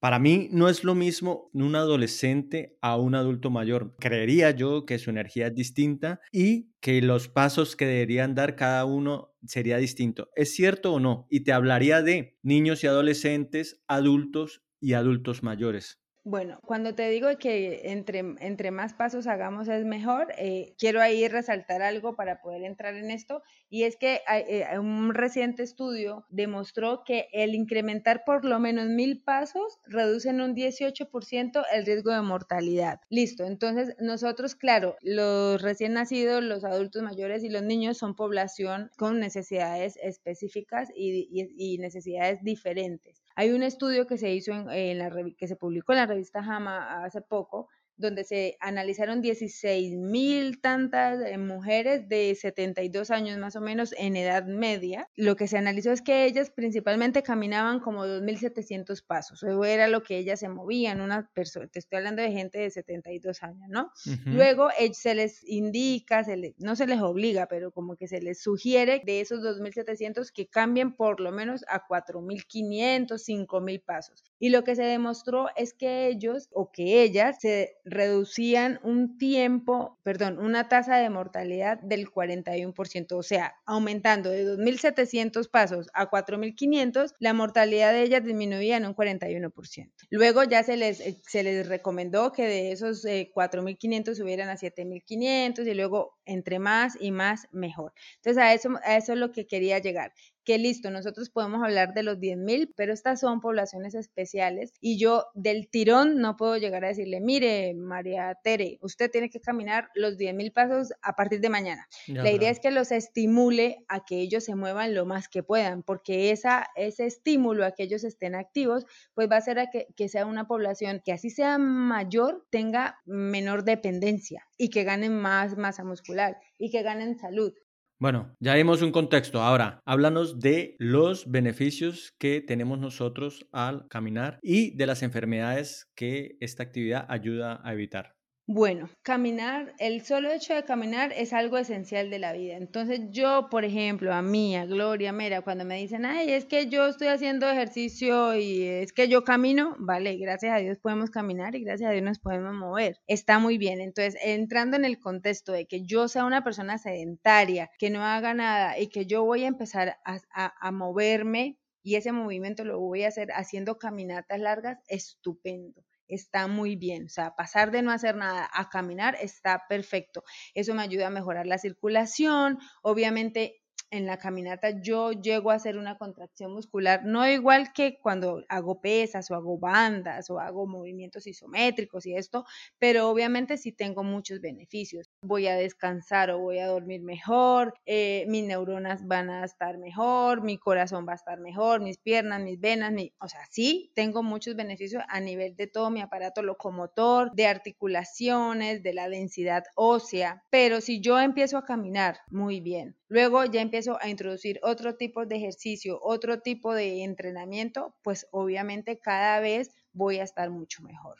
Para 0.00 0.18
mí 0.18 0.50
no 0.52 0.68
es 0.68 0.84
lo 0.84 0.94
mismo 0.94 1.48
un 1.54 1.76
adolescente 1.76 2.76
a 2.82 2.98
un 2.98 3.14
adulto 3.14 3.48
mayor. 3.48 3.96
Creería 3.98 4.50
yo 4.50 4.84
que 4.84 4.98
su 4.98 5.08
energía 5.08 5.46
es 5.46 5.54
distinta 5.54 6.20
y 6.30 6.74
que 6.80 7.00
los 7.00 7.28
pasos 7.28 7.74
que 7.74 7.86
deberían 7.86 8.34
dar 8.34 8.54
cada 8.54 8.84
uno 8.84 9.34
sería 9.46 9.78
distinto. 9.78 10.28
¿Es 10.36 10.54
cierto 10.54 10.92
o 10.92 11.00
no? 11.00 11.26
Y 11.30 11.40
te 11.40 11.54
hablaría 11.54 12.02
de 12.02 12.36
niños 12.42 12.84
y 12.84 12.86
adolescentes, 12.86 13.82
adultos 13.88 14.62
y 14.78 14.92
adultos 14.92 15.42
mayores. 15.42 16.02
Bueno, 16.30 16.60
cuando 16.66 16.94
te 16.94 17.08
digo 17.08 17.28
que 17.38 17.90
entre, 17.90 18.18
entre 18.18 18.70
más 18.70 18.92
pasos 18.92 19.26
hagamos 19.26 19.66
es 19.66 19.86
mejor, 19.86 20.26
eh, 20.36 20.74
quiero 20.76 21.00
ahí 21.00 21.26
resaltar 21.26 21.80
algo 21.80 22.16
para 22.16 22.42
poder 22.42 22.64
entrar 22.64 22.96
en 22.96 23.10
esto, 23.10 23.42
y 23.70 23.84
es 23.84 23.96
que 23.96 24.20
eh, 24.30 24.78
un 24.78 25.14
reciente 25.14 25.62
estudio 25.62 26.26
demostró 26.28 27.02
que 27.02 27.28
el 27.32 27.54
incrementar 27.54 28.24
por 28.26 28.44
lo 28.44 28.60
menos 28.60 28.88
mil 28.88 29.22
pasos 29.22 29.78
reduce 29.86 30.28
en 30.28 30.42
un 30.42 30.54
18% 30.54 31.64
el 31.72 31.86
riesgo 31.86 32.12
de 32.12 32.20
mortalidad. 32.20 33.00
Listo, 33.08 33.46
entonces 33.46 33.96
nosotros, 33.98 34.54
claro, 34.54 34.96
los 35.00 35.62
recién 35.62 35.94
nacidos, 35.94 36.44
los 36.44 36.62
adultos 36.62 37.02
mayores 37.02 37.42
y 37.42 37.48
los 37.48 37.62
niños 37.62 37.96
son 37.96 38.14
población 38.14 38.90
con 38.98 39.18
necesidades 39.18 39.98
específicas 40.02 40.90
y 40.94 41.78
necesidades 41.78 42.42
diferentes. 42.42 43.22
Hay 43.38 43.52
un 43.52 43.62
estudio 43.62 44.08
que 44.08 44.18
se 44.18 44.32
hizo 44.32 44.50
en, 44.50 44.98
la 44.98 45.12
que 45.36 45.46
se 45.46 45.54
publicó 45.54 45.92
en 45.92 45.98
la 45.98 46.06
revista 46.06 46.42
JAMA 46.42 47.04
hace 47.04 47.20
poco, 47.20 47.68
donde 47.98 48.24
se 48.24 48.56
analizaron 48.60 49.20
16 49.20 49.96
mil 49.96 50.60
tantas 50.60 51.20
eh, 51.26 51.36
mujeres 51.36 52.08
de 52.08 52.34
72 52.34 53.10
años 53.10 53.38
más 53.38 53.56
o 53.56 53.60
menos 53.60 53.94
en 53.98 54.16
edad 54.16 54.44
media. 54.46 55.08
Lo 55.16 55.36
que 55.36 55.48
se 55.48 55.58
analizó 55.58 55.92
es 55.92 56.00
que 56.00 56.24
ellas 56.24 56.50
principalmente 56.50 57.22
caminaban 57.22 57.80
como 57.80 58.06
2.700 58.06 59.04
pasos. 59.04 59.42
Eso 59.42 59.64
era 59.64 59.88
lo 59.88 60.02
que 60.02 60.18
ellas 60.18 60.40
se 60.40 60.48
movían. 60.48 61.00
Una 61.00 61.28
persona, 61.34 61.66
te 61.66 61.80
estoy 61.80 61.98
hablando 61.98 62.22
de 62.22 62.32
gente 62.32 62.58
de 62.58 62.70
72 62.70 63.42
años, 63.42 63.68
¿no? 63.68 63.92
Luego 64.24 64.70
eh, 64.78 64.94
se 64.94 65.14
les 65.14 65.42
indica, 65.48 66.24
se 66.24 66.54
no 66.58 66.76
se 66.76 66.86
les 66.86 67.00
obliga, 67.00 67.46
pero 67.46 67.72
como 67.72 67.96
que 67.96 68.06
se 68.06 68.20
les 68.20 68.40
sugiere 68.40 69.02
de 69.04 69.20
esos 69.20 69.40
2.700 69.40 70.30
que 70.32 70.46
cambien 70.46 70.94
por 70.94 71.20
lo 71.20 71.32
menos 71.32 71.64
a 71.68 71.86
4.500, 71.86 73.06
5.000 73.08 73.84
pasos. 73.84 74.24
Y 74.38 74.50
lo 74.50 74.62
que 74.62 74.76
se 74.76 74.84
demostró 74.84 75.48
es 75.56 75.74
que 75.74 76.06
ellos 76.08 76.48
o 76.52 76.70
que 76.70 77.02
ellas 77.02 77.38
se 77.40 77.76
reducían 77.90 78.80
un 78.82 79.18
tiempo, 79.18 79.98
perdón, 80.02 80.38
una 80.38 80.68
tasa 80.68 80.96
de 80.96 81.10
mortalidad 81.10 81.78
del 81.80 82.10
41%, 82.10 83.12
o 83.12 83.22
sea, 83.22 83.56
aumentando 83.66 84.30
de 84.30 84.44
2.700 84.56 85.50
pasos 85.50 85.88
a 85.94 86.10
4.500, 86.10 87.14
la 87.18 87.34
mortalidad 87.34 87.92
de 87.92 88.02
ellas 88.02 88.24
disminuía 88.24 88.76
en 88.76 88.86
un 88.86 88.94
41%. 88.94 89.90
Luego 90.10 90.44
ya 90.44 90.62
se 90.62 90.76
les, 90.76 91.00
eh, 91.00 91.20
se 91.26 91.42
les 91.42 91.68
recomendó 91.68 92.32
que 92.32 92.44
de 92.44 92.72
esos 92.72 93.04
4.500 93.04 94.08
eh, 94.08 94.14
subieran 94.14 94.48
a 94.48 94.56
7.500 94.56 95.66
y 95.66 95.74
luego 95.74 96.18
entre 96.24 96.58
más 96.58 96.96
y 97.00 97.10
más 97.10 97.48
mejor. 97.52 97.92
Entonces 98.16 98.42
a 98.42 98.52
eso, 98.52 98.70
a 98.84 98.96
eso 98.96 99.12
es 99.12 99.18
lo 99.18 99.32
que 99.32 99.46
quería 99.46 99.78
llegar, 99.78 100.12
que 100.48 100.56
listo, 100.56 100.90
nosotros 100.90 101.28
podemos 101.28 101.62
hablar 101.62 101.92
de 101.92 102.02
los 102.02 102.20
10.000, 102.20 102.72
pero 102.74 102.94
estas 102.94 103.20
son 103.20 103.42
poblaciones 103.42 103.94
especiales 103.94 104.72
y 104.80 104.98
yo 104.98 105.26
del 105.34 105.68
tirón 105.68 106.22
no 106.22 106.36
puedo 106.36 106.56
llegar 106.56 106.86
a 106.86 106.88
decirle, 106.88 107.20
mire, 107.20 107.74
María 107.74 108.34
Tere, 108.42 108.78
usted 108.80 109.10
tiene 109.10 109.28
que 109.28 109.42
caminar 109.42 109.90
los 109.94 110.16
10.000 110.16 110.50
pasos 110.54 110.94
a 111.02 111.12
partir 111.16 111.42
de 111.42 111.50
mañana. 111.50 111.86
La 112.06 112.32
idea 112.32 112.48
es 112.48 112.60
que 112.60 112.70
los 112.70 112.92
estimule 112.92 113.84
a 113.88 114.06
que 114.06 114.20
ellos 114.20 114.42
se 114.42 114.54
muevan 114.54 114.94
lo 114.94 115.04
más 115.04 115.28
que 115.28 115.42
puedan, 115.42 115.82
porque 115.82 116.30
esa, 116.30 116.68
ese 116.76 117.04
estímulo 117.04 117.66
a 117.66 117.72
que 117.72 117.82
ellos 117.82 118.02
estén 118.02 118.34
activos, 118.34 118.86
pues 119.12 119.30
va 119.30 119.34
a 119.34 119.40
hacer 119.40 119.58
a 119.58 119.68
que, 119.68 119.88
que 119.96 120.08
sea 120.08 120.24
una 120.24 120.46
población 120.46 121.02
que 121.04 121.12
así 121.12 121.28
sea 121.28 121.58
mayor, 121.58 122.46
tenga 122.48 123.00
menor 123.04 123.64
dependencia 123.64 124.48
y 124.56 124.70
que 124.70 124.84
ganen 124.84 125.14
más 125.14 125.58
masa 125.58 125.84
muscular 125.84 126.38
y 126.56 126.70
que 126.70 126.82
ganen 126.82 127.18
salud. 127.18 127.52
Bueno, 128.00 128.36
ya 128.40 128.54
vimos 128.54 128.82
un 128.82 128.92
contexto. 128.92 129.42
Ahora, 129.42 129.80
háblanos 129.84 130.38
de 130.38 130.76
los 130.78 131.30
beneficios 131.30 132.12
que 132.18 132.40
tenemos 132.40 132.78
nosotros 132.78 133.48
al 133.52 133.88
caminar 133.88 134.38
y 134.42 134.76
de 134.76 134.86
las 134.86 135.02
enfermedades 135.02 135.90
que 135.96 136.36
esta 136.40 136.62
actividad 136.62 137.06
ayuda 137.08 137.60
a 137.64 137.72
evitar. 137.72 138.17
Bueno, 138.50 138.88
caminar, 139.02 139.74
el 139.78 140.00
solo 140.06 140.30
hecho 140.32 140.54
de 140.54 140.64
caminar 140.64 141.12
es 141.12 141.34
algo 141.34 141.58
esencial 141.58 142.08
de 142.08 142.18
la 142.18 142.32
vida. 142.32 142.56
Entonces 142.56 143.00
yo, 143.10 143.48
por 143.50 143.66
ejemplo, 143.66 144.14
a 144.14 144.22
mí, 144.22 144.56
a 144.56 144.64
Gloria, 144.64 145.12
Mera, 145.12 145.42
cuando 145.42 145.66
me 145.66 145.76
dicen, 145.76 146.06
ay, 146.06 146.30
es 146.30 146.46
que 146.46 146.66
yo 146.66 146.86
estoy 146.86 147.08
haciendo 147.08 147.46
ejercicio 147.46 148.34
y 148.34 148.62
es 148.62 148.94
que 148.94 149.06
yo 149.06 149.22
camino, 149.22 149.76
vale, 149.78 150.16
gracias 150.16 150.54
a 150.54 150.60
Dios 150.60 150.78
podemos 150.78 151.10
caminar 151.10 151.56
y 151.56 151.62
gracias 151.62 151.90
a 151.90 151.92
Dios 151.92 152.02
nos 152.02 152.20
podemos 152.20 152.54
mover. 152.54 152.96
Está 153.06 153.38
muy 153.38 153.58
bien. 153.58 153.82
Entonces, 153.82 154.18
entrando 154.24 154.78
en 154.78 154.86
el 154.86 154.98
contexto 154.98 155.52
de 155.52 155.66
que 155.66 155.84
yo 155.84 156.08
sea 156.08 156.24
una 156.24 156.42
persona 156.42 156.78
sedentaria, 156.78 157.68
que 157.78 157.90
no 157.90 158.02
haga 158.02 158.32
nada 158.32 158.78
y 158.78 158.88
que 158.88 159.04
yo 159.04 159.24
voy 159.24 159.44
a 159.44 159.48
empezar 159.48 159.98
a, 160.06 160.20
a 160.34 160.72
moverme 160.72 161.58
y 161.82 161.96
ese 161.96 162.12
movimiento 162.12 162.64
lo 162.64 162.80
voy 162.80 163.02
a 163.04 163.08
hacer 163.08 163.28
haciendo 163.32 163.76
caminatas 163.76 164.40
largas, 164.40 164.78
estupendo 164.88 165.84
está 166.08 166.46
muy 166.46 166.76
bien. 166.76 167.06
O 167.06 167.08
sea, 167.08 167.36
pasar 167.36 167.70
de 167.70 167.82
no 167.82 167.92
hacer 167.92 168.16
nada 168.16 168.48
a 168.52 168.68
caminar 168.68 169.16
está 169.20 169.64
perfecto. 169.68 170.24
Eso 170.54 170.74
me 170.74 170.82
ayuda 170.82 171.08
a 171.08 171.10
mejorar 171.10 171.46
la 171.46 171.58
circulación. 171.58 172.58
Obviamente 172.82 173.62
en 173.90 174.06
la 174.06 174.18
caminata 174.18 174.70
yo 174.80 175.12
llego 175.12 175.50
a 175.50 175.54
hacer 175.54 175.78
una 175.78 175.96
contracción 175.96 176.52
muscular, 176.52 177.04
no 177.04 177.26
igual 177.28 177.72
que 177.72 177.98
cuando 178.00 178.44
hago 178.48 178.80
pesas 178.80 179.30
o 179.30 179.34
hago 179.34 179.58
bandas 179.58 180.30
o 180.30 180.38
hago 180.38 180.66
movimientos 180.66 181.26
isométricos 181.26 182.06
y 182.06 182.14
esto, 182.14 182.44
pero 182.78 183.08
obviamente 183.08 183.56
sí 183.56 183.72
tengo 183.72 184.02
muchos 184.02 184.40
beneficios. 184.40 185.10
Voy 185.22 185.46
a 185.46 185.56
descansar 185.56 186.30
o 186.30 186.38
voy 186.38 186.58
a 186.58 186.66
dormir 186.66 187.02
mejor, 187.02 187.74
eh, 187.86 188.24
mis 188.28 188.44
neuronas 188.44 189.06
van 189.06 189.30
a 189.30 189.44
estar 189.44 189.78
mejor, 189.78 190.42
mi 190.42 190.58
corazón 190.58 191.06
va 191.06 191.12
a 191.12 191.16
estar 191.16 191.40
mejor, 191.40 191.80
mis 191.80 191.98
piernas, 191.98 192.42
mis 192.42 192.60
venas, 192.60 192.92
o 193.20 193.28
sea, 193.28 193.40
sí 193.50 193.92
tengo 193.94 194.22
muchos 194.22 194.56
beneficios 194.56 195.02
a 195.08 195.20
nivel 195.20 195.56
de 195.56 195.66
todo 195.66 195.90
mi 195.90 196.00
aparato 196.00 196.42
locomotor, 196.42 197.32
de 197.34 197.46
articulaciones, 197.46 198.82
de 198.82 198.94
la 198.94 199.08
densidad 199.08 199.64
ósea, 199.74 200.44
pero 200.50 200.80
si 200.80 201.00
yo 201.00 201.18
empiezo 201.18 201.58
a 201.58 201.64
caminar 201.64 202.18
muy 202.30 202.60
bien, 202.60 202.97
luego 203.08 203.44
ya 203.44 203.60
empiezo 203.62 203.98
a 204.00 204.08
introducir 204.08 204.60
otro 204.62 204.96
tipo 204.96 205.26
de 205.26 205.36
ejercicio, 205.36 205.98
otro 206.02 206.40
tipo 206.40 206.74
de 206.74 207.04
entrenamiento, 207.04 207.94
pues 208.02 208.26
obviamente 208.30 208.98
cada 208.98 209.40
vez 209.40 209.70
voy 209.92 210.18
a 210.18 210.24
estar 210.24 210.50
mucho 210.50 210.82
mejor. 210.82 211.18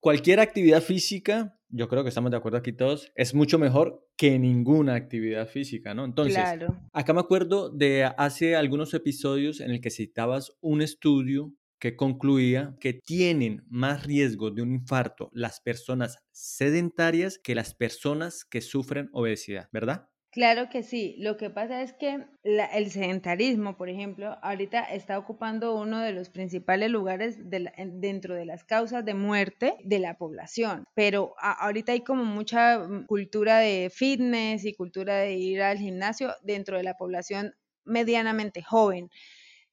cualquier 0.00 0.38
actividad 0.40 0.82
física, 0.82 1.58
yo 1.70 1.88
creo 1.88 2.02
que 2.02 2.10
estamos 2.10 2.30
de 2.30 2.36
acuerdo 2.36 2.58
aquí 2.58 2.72
todos, 2.72 3.10
es 3.14 3.34
mucho 3.34 3.58
mejor 3.58 4.06
que 4.16 4.38
ninguna 4.38 4.94
actividad 4.94 5.48
física, 5.48 5.94
¿no? 5.94 6.04
Entonces, 6.04 6.44
acá 6.92 7.12
me 7.14 7.20
acuerdo 7.20 7.70
de 7.70 8.04
hace 8.04 8.54
algunos 8.54 8.92
episodios 8.94 9.60
en 9.60 9.70
el 9.70 9.80
que 9.80 9.90
citabas 9.90 10.56
un 10.60 10.82
estudio 10.82 11.54
que 11.78 11.96
concluía 11.96 12.76
que 12.80 12.92
tienen 12.94 13.64
más 13.68 14.04
riesgo 14.04 14.50
de 14.50 14.62
un 14.62 14.72
infarto 14.72 15.30
las 15.32 15.60
personas 15.60 16.18
sedentarias 16.32 17.38
que 17.38 17.54
las 17.54 17.74
personas 17.74 18.44
que 18.44 18.60
sufren 18.60 19.08
obesidad, 19.12 19.68
¿verdad? 19.72 20.08
Claro 20.34 20.68
que 20.68 20.82
sí. 20.82 21.14
Lo 21.20 21.36
que 21.36 21.48
pasa 21.48 21.80
es 21.82 21.92
que 21.92 22.26
el 22.42 22.90
sedentarismo, 22.90 23.76
por 23.76 23.88
ejemplo, 23.88 24.36
ahorita 24.42 24.80
está 24.82 25.16
ocupando 25.16 25.76
uno 25.76 26.00
de 26.00 26.10
los 26.12 26.28
principales 26.28 26.90
lugares 26.90 27.38
dentro 27.48 28.34
de 28.34 28.44
las 28.44 28.64
causas 28.64 29.04
de 29.04 29.14
muerte 29.14 29.76
de 29.84 30.00
la 30.00 30.18
población. 30.18 30.82
Pero 30.94 31.34
ahorita 31.38 31.92
hay 31.92 32.00
como 32.00 32.24
mucha 32.24 32.80
mm, 32.80 33.06
cultura 33.06 33.58
de 33.58 33.90
fitness 33.94 34.64
y 34.64 34.74
cultura 34.74 35.18
de 35.18 35.34
ir 35.34 35.62
al 35.62 35.78
gimnasio 35.78 36.32
dentro 36.42 36.78
de 36.78 36.82
la 36.82 36.94
población 36.96 37.54
medianamente 37.84 38.60
joven. 38.60 39.10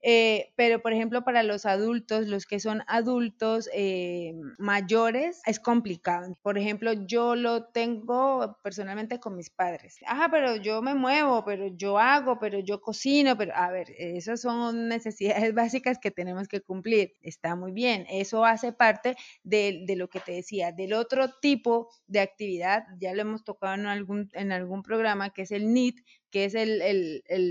Eh, 0.02 0.52
pero, 0.56 0.82
por 0.82 0.94
ejemplo, 0.94 1.24
para 1.24 1.44
los 1.44 1.66
adultos, 1.66 2.28
los 2.28 2.46
que 2.46 2.60
son 2.60 2.82
adultos 2.88 3.70
eh, 3.74 4.34
mayores, 4.58 5.42
es 5.46 5.60
complicado. 5.60 6.38
Por 6.42 6.58
ejemplo, 6.58 6.94
yo 6.94 7.36
lo 7.36 7.66
tengo 7.66 8.58
personalmente 8.64 9.20
con 9.20 9.36
mis 9.36 9.50
padres. 9.50 9.98
Ajá, 10.08 10.30
pero 10.30 10.56
yo 10.56 10.82
me 10.82 10.96
muevo, 10.96 11.44
pero 11.46 11.68
yo 11.68 12.00
hago, 12.00 12.40
pero 12.40 12.60
yo 12.60 12.82
cocino, 12.82 13.38
pero 13.38 13.54
a 13.56 13.70
ver, 13.70 13.88
esas 13.98 14.42
son 14.42 14.88
necesidades 14.88 15.54
básicas 15.56 16.00
que 16.00 16.12
tenemos 16.12 16.48
que 16.48 16.62
cumplir. 16.62 17.14
Está 17.22 17.56
muy 17.56 17.72
bien. 17.72 18.06
Eso 18.10 18.46
hace 18.46 18.74
parte 18.74 19.16
de, 19.44 19.84
de 19.86 19.96
lo 19.96 20.10
que 20.10 20.20
te 20.20 20.32
decía, 20.34 20.72
del 20.72 20.94
otro 20.94 21.30
tipo 21.42 21.90
de 22.08 22.22
actividad, 22.22 22.84
ya 23.00 23.14
lo 23.14 23.22
hemos 23.22 23.44
tocado 23.44 23.76
en 23.76 23.86
algún, 23.86 24.30
en 24.34 24.52
algún 24.52 24.84
programa, 24.84 25.32
que 25.32 25.44
es 25.44 25.52
el 25.52 25.74
NIT, 25.74 26.00
que 26.32 26.46
es 26.46 26.54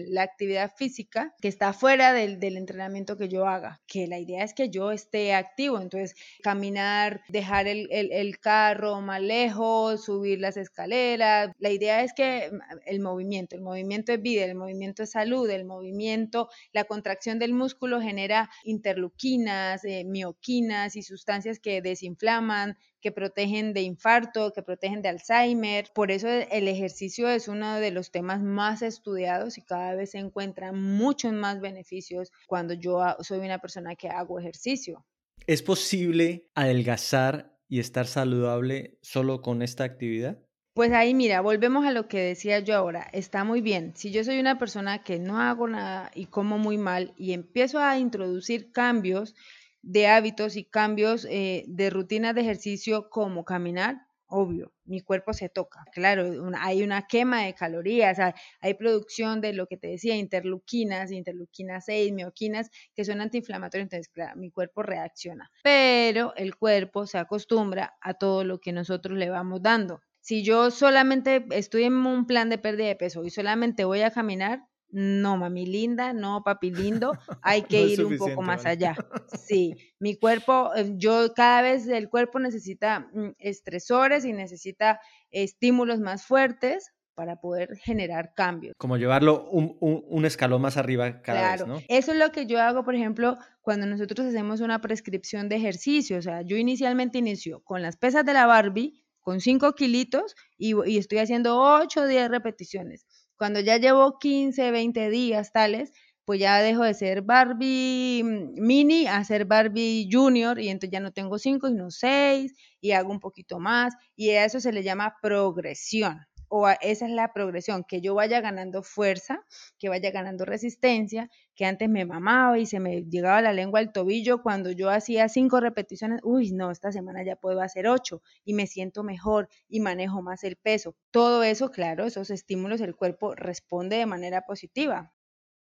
la 0.09 0.23
actividad 0.23 0.73
física 0.77 1.35
que 1.41 1.49
está 1.49 1.73
fuera 1.73 2.13
del, 2.13 2.43
entrenamiento 2.57 3.17
que 3.17 3.29
yo 3.29 3.47
haga, 3.47 3.81
que 3.87 4.07
la 4.07 4.19
idea 4.19 4.43
es 4.43 4.55
que 4.55 4.71
yo 4.71 4.91
esté 4.91 5.35
activo, 5.35 5.79
entonces 5.79 6.15
caminar, 6.43 7.23
dejar 7.29 7.69
el, 7.69 8.39
carro 8.41 9.01
más 9.01 9.21
lejos, 9.21 10.05
subir 10.05 10.41
las 10.41 10.57
escaleras, 10.57 11.51
la 11.59 11.71
idea 11.71 12.03
es 12.03 12.13
que 12.15 12.51
el 12.87 13.01
movimiento, 13.01 13.55
el 13.55 13.63
movimiento 13.63 14.13
es 14.13 14.23
vida, 14.23 14.45
el 14.45 14.55
movimiento 14.55 15.03
es 15.03 15.11
salud, 15.11 15.49
el 15.51 15.65
movimiento, 15.65 16.49
la 16.73 16.85
contracción 16.85 17.39
del 17.39 17.53
músculo 17.53 18.01
genera 18.01 18.49
interleuquinas, 18.65 19.85
eh, 19.85 20.05
mioquinas 20.05 20.97
y 20.97 21.03
sustancias 21.03 21.59
que 21.59 21.83
desinflaman, 21.83 22.77
que 23.01 23.13
protegen 23.13 23.73
de 23.73 23.83
infarto, 23.83 24.53
que 24.53 24.63
protegen 24.63 25.03
de 25.03 25.09
Alzheimer. 25.09 25.91
Por 25.95 26.11
eso 26.11 26.29
el 26.29 26.69
ejercicio 26.69 27.29
es 27.29 27.49
uno 27.49 27.77
de 27.77 27.91
los 27.91 28.11
temas 28.11 28.43
más 28.43 28.83
estudiados 28.83 29.59
y 29.59 29.63
cada 29.63 29.95
vez 29.95 30.11
se 30.11 30.19
encuentran 30.19 30.81
muchos 30.81 31.33
más 31.33 31.61
beneficios 31.61 32.31
cuando 32.47 32.75
yo 32.75 33.01
soy 33.21 33.39
una 33.41 33.59
persona 33.59 33.97
que 33.97 34.09
hago 34.09 34.39
ejercicio. 34.39 35.05
¿Es 35.47 35.63
posible 35.63 36.49
adelgazar 36.55 37.57
y 37.69 37.81
estar 37.81 38.07
saludable 38.07 38.99
solo 39.03 39.43
con 39.43 39.63
esta 39.63 39.85
actividad? 39.85 40.39
Pues 40.75 40.93
ahí 40.93 41.15
mira, 41.15 41.41
volvemos 41.41 41.85
a 41.85 41.91
lo 41.91 42.07
que 42.07 42.21
decía 42.21 42.61
yo 42.61 42.77
ahora. 42.77 43.09
Está 43.13 43.43
muy 43.45 43.61
bien. 43.61 43.93
Si 43.97 44.13
yo 44.13 44.23
soy 44.23 44.39
una 44.39 44.59
persona 44.59 45.03
que 45.03 45.19
no 45.19 45.41
hago 45.41 45.67
nada 45.67 46.11
y 46.15 46.27
como 46.27 46.59
muy 46.59 46.79
mal 46.79 47.13
y 47.17 47.33
empiezo 47.33 47.81
a 47.81 47.99
introducir 47.99 48.71
cambios, 48.71 49.35
de 49.83 50.07
hábitos 50.07 50.57
y 50.57 50.65
cambios 50.65 51.27
eh, 51.31 51.65
de 51.67 51.91
rutinas 51.91 52.35
de 52.35 52.43
ejercicio 52.43 53.09
como 53.11 53.45
caminar, 53.45 54.07
obvio, 54.31 54.73
mi 54.85 55.01
cuerpo 55.01 55.33
se 55.33 55.49
toca. 55.49 55.85
Claro, 55.93 56.25
hay 56.59 56.83
una 56.83 57.07
quema 57.07 57.45
de 57.45 57.55
calorías, 57.55 58.19
hay, 58.61 58.75
producción 58.75 59.41
de 59.41 59.53
lo 59.53 59.67
que 59.67 59.77
te 59.77 59.89
decía, 59.89 60.17
interleuquinas, 60.17 61.11
interleuquinas 61.11 61.85
6, 61.85 62.13
mioquinas, 62.13 62.71
que 62.95 63.05
son 63.05 63.21
antiinflamatorias, 63.21 63.87
entonces, 63.87 64.09
claro, 64.09 64.37
mi 64.37 64.51
cuerpo 64.51 64.83
reacciona. 64.83 65.51
Pero 65.63 66.33
el 66.37 66.57
cuerpo 66.57 67.07
se 67.07 67.19
acostumbra 67.19 67.97
a 68.01 68.15
todo 68.15 68.45
lo 68.45 68.61
que 68.61 68.73
nosotros 68.73 69.19
le 69.19 69.31
vamos 69.31 69.63
dando. 69.63 70.01
Si 70.21 70.45
yo 70.45 70.71
solamente 70.71 71.47
estoy 71.51 71.85
en 71.85 71.95
un 71.95 72.27
plan 72.27 72.51
de 72.51 72.59
pérdida 72.59 72.89
de 72.89 72.97
peso 72.97 73.25
y 73.25 73.31
solamente 73.31 73.85
voy 73.85 74.03
a 74.03 74.11
caminar, 74.11 74.70
no, 74.93 75.37
mami 75.37 75.67
linda, 75.67 76.13
no, 76.13 76.43
papi 76.45 76.71
lindo, 76.71 77.13
hay 77.43 77.63
que 77.63 77.83
ir 77.83 78.05
un 78.05 78.17
poco 78.17 78.43
más 78.43 78.67
allá. 78.67 78.97
Sí, 79.41 79.75
mi 79.99 80.17
cuerpo, 80.17 80.71
eh, 80.77 80.93
yo 80.97 81.33
cada 81.35 81.63
vez 81.63 81.89
el 81.89 82.09
cuerpo 82.09 82.39
necesita 82.39 83.11
mm, 83.13 83.35
estresores 83.39 84.25
y 84.25 84.33
necesita 84.33 85.01
estímulos 85.31 86.01
más 86.01 86.25
fuertes 86.25 86.93
para 87.15 87.37
poder 87.37 87.77
generar 87.77 88.33
cambios. 88.35 88.75
Como 88.79 88.97
llevarlo 88.97 89.49
un, 89.51 90.25
escalón 90.25 90.63
más 90.63 90.77
arriba 90.77 91.21
cada 91.21 91.53
vez, 91.53 91.67
¿no? 91.67 91.81
Eso 91.89 92.13
es 92.13 92.19
lo 92.19 92.33
que 92.33 92.47
yo 92.47 92.61
hago, 92.61 92.85
por 92.85 92.95
ejemplo, 92.95 93.37
cuando 93.61 93.87
nosotros 93.87 94.27
hacemos 94.27 94.61
una 94.61 94.81
prescripción 94.81 95.49
de 95.49 95.57
ejercicio. 95.57 96.17
O 96.17 96.23
sea, 96.23 96.43
yo 96.43 96.57
inicialmente 96.57 97.19
inicio 97.19 97.61
con 97.63 97.83
las 97.83 97.97
pesas 97.97 98.25
de 98.25 98.33
la 98.33 98.47
Barbie, 98.47 99.05
con 99.21 99.41
5 99.41 99.75
kilitos, 99.75 100.35
y, 100.57 100.75
y 100.89 100.97
estoy 100.97 101.19
haciendo 101.19 101.61
8 101.61 102.01
o 102.01 102.07
10 102.07 102.31
repeticiones 102.31 103.05
cuando 103.41 103.61
ya 103.61 103.79
llevo 103.79 104.19
15, 104.19 104.71
20 104.71 105.09
días 105.09 105.51
tales, 105.51 105.93
pues 106.27 106.39
ya 106.41 106.61
dejo 106.61 106.85
de 106.85 106.93
ser 106.93 107.23
Barbie 107.23 108.23
mm, 108.23 108.61
mini 108.61 109.07
a 109.07 109.25
ser 109.25 109.47
Barbie 109.47 110.11
junior 110.13 110.61
y 110.61 110.69
entonces 110.69 110.93
ya 110.93 111.01
no 111.01 111.11
tengo 111.11 111.39
5, 111.39 111.69
sino 111.69 111.91
6 111.91 112.53
y 112.83 112.91
hago 112.91 113.11
un 113.11 113.19
poquito 113.19 113.59
más 113.59 113.95
y 114.15 114.29
a 114.33 114.45
eso 114.45 114.61
se 114.61 114.73
le 114.73 114.83
llama 114.83 115.15
progresión 115.23 116.21
o 116.51 116.69
esa 116.69 117.07
es 117.07 117.13
la 117.13 117.33
progresión, 117.33 117.85
que 117.85 118.01
yo 118.01 118.15
vaya 118.15 118.41
ganando 118.41 118.83
fuerza, 118.83 119.47
que 119.79 119.89
vaya 119.89 120.11
ganando 120.11 120.45
resistencia, 120.45 121.31
que 121.55 121.65
antes 121.65 121.89
me 121.89 122.05
mamaba 122.05 122.59
y 122.59 122.67
se 122.67 122.81
me 122.81 123.05
llegaba 123.05 123.41
la 123.41 123.53
lengua 123.53 123.79
al 123.79 123.93
tobillo 123.93 124.43
cuando 124.43 124.73
yo 124.73 124.91
hacía 124.91 125.29
cinco 125.29 125.61
repeticiones, 125.61 126.21
uy, 126.25 126.51
no, 126.51 126.73
esta 126.73 126.91
semana 126.91 127.23
ya 127.25 127.37
puedo 127.37 127.61
hacer 127.61 127.87
ocho 127.87 128.21
y 128.45 128.55
me 128.55 128.67
siento 128.67 129.05
mejor 129.05 129.49
y 129.69 129.79
manejo 129.79 130.23
más 130.23 130.43
el 130.43 130.57
peso. 130.57 130.97
Todo 131.13 131.45
eso, 131.45 131.71
claro, 131.71 132.05
esos 132.05 132.31
estímulos, 132.31 132.81
el 132.81 132.97
cuerpo 132.97 133.35
responde 133.37 133.97
de 133.97 134.07
manera 134.07 134.43
positiva. 134.43 135.15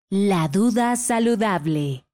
La 0.10 0.48
duda 0.48 0.96
saludable. 0.96 2.07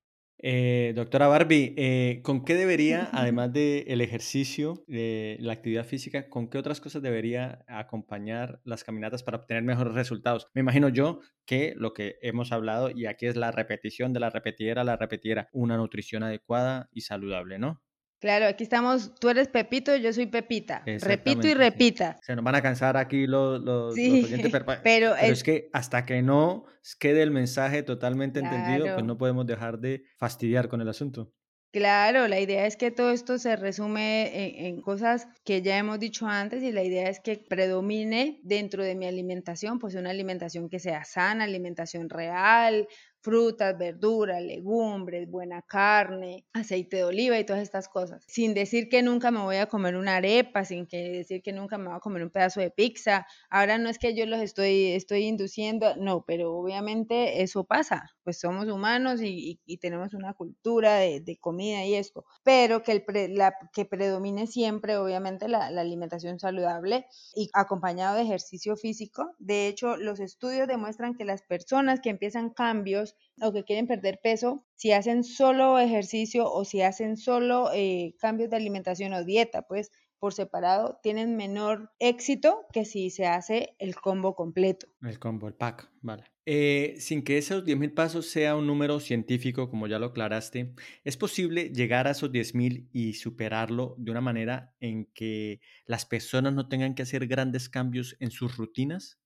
Eh, 0.46 0.92
doctora 0.94 1.28
Barbie, 1.28 1.74
eh, 1.78 2.20
¿con 2.22 2.44
qué 2.44 2.56
debería, 2.56 3.08
además 3.14 3.54
del 3.54 4.02
ejercicio, 4.02 4.84
de 4.88 5.38
la 5.40 5.54
actividad 5.54 5.86
física, 5.86 6.28
con 6.28 6.50
qué 6.50 6.58
otras 6.58 6.82
cosas 6.82 7.02
debería 7.02 7.64
acompañar 7.66 8.60
las 8.66 8.84
caminatas 8.84 9.24
para 9.24 9.38
obtener 9.38 9.64
mejores 9.64 9.94
resultados? 9.94 10.50
Me 10.54 10.60
imagino 10.60 10.90
yo 10.90 11.22
que 11.46 11.74
lo 11.78 11.94
que 11.94 12.18
hemos 12.22 12.52
hablado, 12.52 12.92
y 12.92 13.06
aquí 13.06 13.26
es 13.26 13.38
la 13.38 13.52
repetición 13.52 14.12
de 14.12 14.20
la 14.20 14.32
repetidera, 14.32 14.84
la 14.84 14.98
repetidera, 14.98 15.48
una 15.54 15.78
nutrición 15.78 16.24
adecuada 16.24 16.90
y 16.92 17.02
saludable, 17.02 17.58
¿no? 17.58 17.82
Claro, 18.24 18.46
aquí 18.46 18.64
estamos, 18.64 19.14
tú 19.16 19.28
eres 19.28 19.50
Pepito, 19.50 19.94
yo 19.98 20.14
soy 20.14 20.28
Pepita. 20.28 20.82
Repito 20.86 21.46
y 21.46 21.56
repita. 21.56 22.16
Se 22.22 22.34
nos 22.38 22.46
van 22.46 22.56
a 22.56 22.62
cansar 22.62 22.96
aquí 22.96 23.28
los, 23.28 23.62
los, 23.62 23.92
oyentes, 23.96 24.50
pero, 24.82 25.14
es... 25.22 25.44
que 25.44 25.70
hasta 25.74 26.06
que 26.06 26.22
no 26.22 26.64
quede 27.00 27.22
el 27.22 27.32
mensaje 27.32 27.84
totalmente 27.84 28.40
entendido, 28.40 28.86
pues 28.94 29.04
no 29.04 29.18
podemos 29.18 29.46
dejar 29.46 29.78
de 29.80 30.06
fastidiar 30.16 30.70
con 30.70 30.80
el 30.80 30.88
asunto. 30.88 31.34
Claro, 31.74 32.30
la 32.30 32.40
idea 32.40 32.66
es 32.66 32.78
que 32.78 32.92
todo 32.92 33.12
esto 33.12 33.38
se 33.40 33.58
resume 33.58 34.68
en, 34.68 34.80
cosas 34.80 35.28
que 35.44 35.62
ya 35.62 35.78
hemos 35.78 36.00
dicho 36.00 36.26
antes 36.26 36.64
y 36.64 36.72
la 36.72 36.84
idea 36.84 37.10
es 37.10 37.20
que 37.20 37.44
predomine 37.50 38.40
dentro 38.44 38.86
de 38.86 38.96
mi 38.96 39.06
alimentación, 39.06 39.80
pues 39.80 39.96
una 39.96 40.12
alimentación 40.12 40.70
que 40.70 40.80
sea 40.80 41.04
sana, 41.04 41.44
alimentación 41.44 42.10
real, 42.10 42.88
frutas, 43.24 43.78
verduras, 43.78 44.42
legumbres, 44.42 45.30
buena 45.32 45.62
carne, 45.62 46.46
aceite 46.52 46.98
de 46.98 47.04
oliva 47.06 47.40
y 47.40 47.46
todas 47.46 47.62
estas 47.62 47.88
cosas. 47.88 48.24
Sin 48.28 48.54
decir 48.54 48.90
que 48.90 49.02
nunca 49.02 49.32
me 49.32 49.40
voy 49.40 49.56
a 49.56 49.68
comer 49.68 49.96
una 49.96 50.18
arepa, 50.18 50.66
sin 50.66 50.86
que 50.86 51.10
decir 51.10 51.42
que 51.42 51.54
nunca 51.54 51.78
me 51.78 51.88
voy 51.88 51.96
a 51.96 52.02
comer 52.02 52.24
un 52.24 52.30
pedazo 52.30 52.60
de 52.60 52.70
pizza. 52.70 53.26
Ahora 53.50 53.78
no 53.78 53.90
es 53.90 53.98
que 53.98 54.14
yo 54.14 54.26
los 54.26 54.42
estoy, 54.42 54.92
estoy 54.92 55.24
induciendo, 55.24 55.96
no, 55.96 56.26
pero 56.28 56.54
obviamente 56.54 57.42
eso 57.42 57.64
pasa, 57.64 58.12
pues 58.24 58.40
somos 58.40 58.68
humanos 58.68 59.22
y, 59.24 59.60
tenemos 59.80 60.14
una 60.14 60.34
cultura 60.34 60.98
de, 60.98 61.38
comida 61.42 61.84
y 61.86 61.96
esto, 61.96 62.26
pero 62.44 62.84
que, 62.84 62.92
el 62.92 63.36
la, 63.36 63.54
que 63.74 63.86
predomine 63.86 64.48
siempre 64.48 64.98
obviamente 64.98 65.48
la, 65.48 65.72
la 65.72 65.82
alimentación 65.82 66.40
saludable 66.40 67.06
y 67.36 67.50
acompañado 67.54 68.16
de 68.16 68.24
ejercicio 68.24 68.76
físico. 68.76 69.34
De 69.40 69.68
hecho, 69.68 69.98
los 69.98 70.20
estudios 70.20 70.68
demuestran 70.68 71.16
que 71.16 71.26
las 71.26 71.42
personas 71.42 72.00
que 72.02 72.10
empiezan 72.10 72.50
cambios 72.50 73.13
o 73.42 73.52
que 73.52 73.64
quieren 73.64 73.88
perder 73.88 74.20
peso, 74.22 74.66
si 74.76 74.92
hacen 74.92 75.24
solo 75.24 75.80
ejercicio 75.80 76.52
o 76.52 76.66
si 76.66 76.82
hacen 76.82 77.18
solo 77.18 77.72
eh, 77.74 78.16
cambios 78.20 78.50
de 78.50 78.58
alimentación 78.58 79.14
o 79.14 79.24
dieta, 79.24 79.64
pues 79.64 79.92
por 80.24 80.34
separado 80.34 81.00
tienen 81.04 81.36
menor 81.36 81.92
éxito 82.00 82.66
que 82.72 82.86
si 82.86 83.10
se 83.10 83.26
hace 83.26 83.76
el 83.78 83.96
combo 83.96 84.36
completo. 84.36 84.88
El 85.02 85.20
combo, 85.20 85.50
el 85.50 85.54
pack, 85.54 85.92
vale. 86.02 86.24
Eh, 86.46 86.96
sin 87.00 87.24
que 87.24 87.38
esos 87.38 87.66
10.000 87.66 87.94
pasos 87.94 88.28
sea 88.28 88.56
un 88.56 88.68
número 88.68 89.02
científico, 89.02 89.70
como 89.70 89.88
ya 89.88 90.00
lo 90.00 90.08
aclaraste, 90.08 90.74
¿es 91.04 91.18
posible 91.18 91.74
llegar 91.74 92.08
a 92.08 92.12
esos 92.12 92.32
10.000 92.32 92.90
y 92.94 93.14
superarlo 93.14 93.96
de 93.98 94.12
una 94.12 94.22
manera 94.22 94.76
en 94.80 95.06
que 95.14 95.60
las 95.86 96.06
personas 96.06 96.54
no 96.54 96.70
tengan 96.70 96.96
que 96.96 97.04
hacer 97.04 97.28
grandes 97.28 97.68
cambios 97.68 98.16
en 98.20 98.32
sus 98.32 98.56
rutinas? 98.56 99.20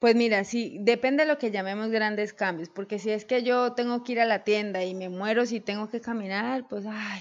Pues 0.00 0.14
mira, 0.14 0.44
sí, 0.44 0.78
depende 0.80 1.24
de 1.24 1.28
lo 1.28 1.38
que 1.38 1.50
llamemos 1.50 1.88
grandes 1.90 2.32
cambios, 2.32 2.68
porque 2.68 2.98
si 3.00 3.10
es 3.10 3.24
que 3.24 3.42
yo 3.42 3.74
tengo 3.74 4.02
que 4.04 4.12
ir 4.12 4.20
a 4.20 4.26
la 4.26 4.44
tienda 4.44 4.84
y 4.84 4.94
me 4.94 5.08
muero 5.08 5.44
si 5.46 5.60
tengo 5.60 5.88
que 5.88 6.00
caminar, 6.00 6.66
pues 6.68 6.84
ay, 6.88 7.20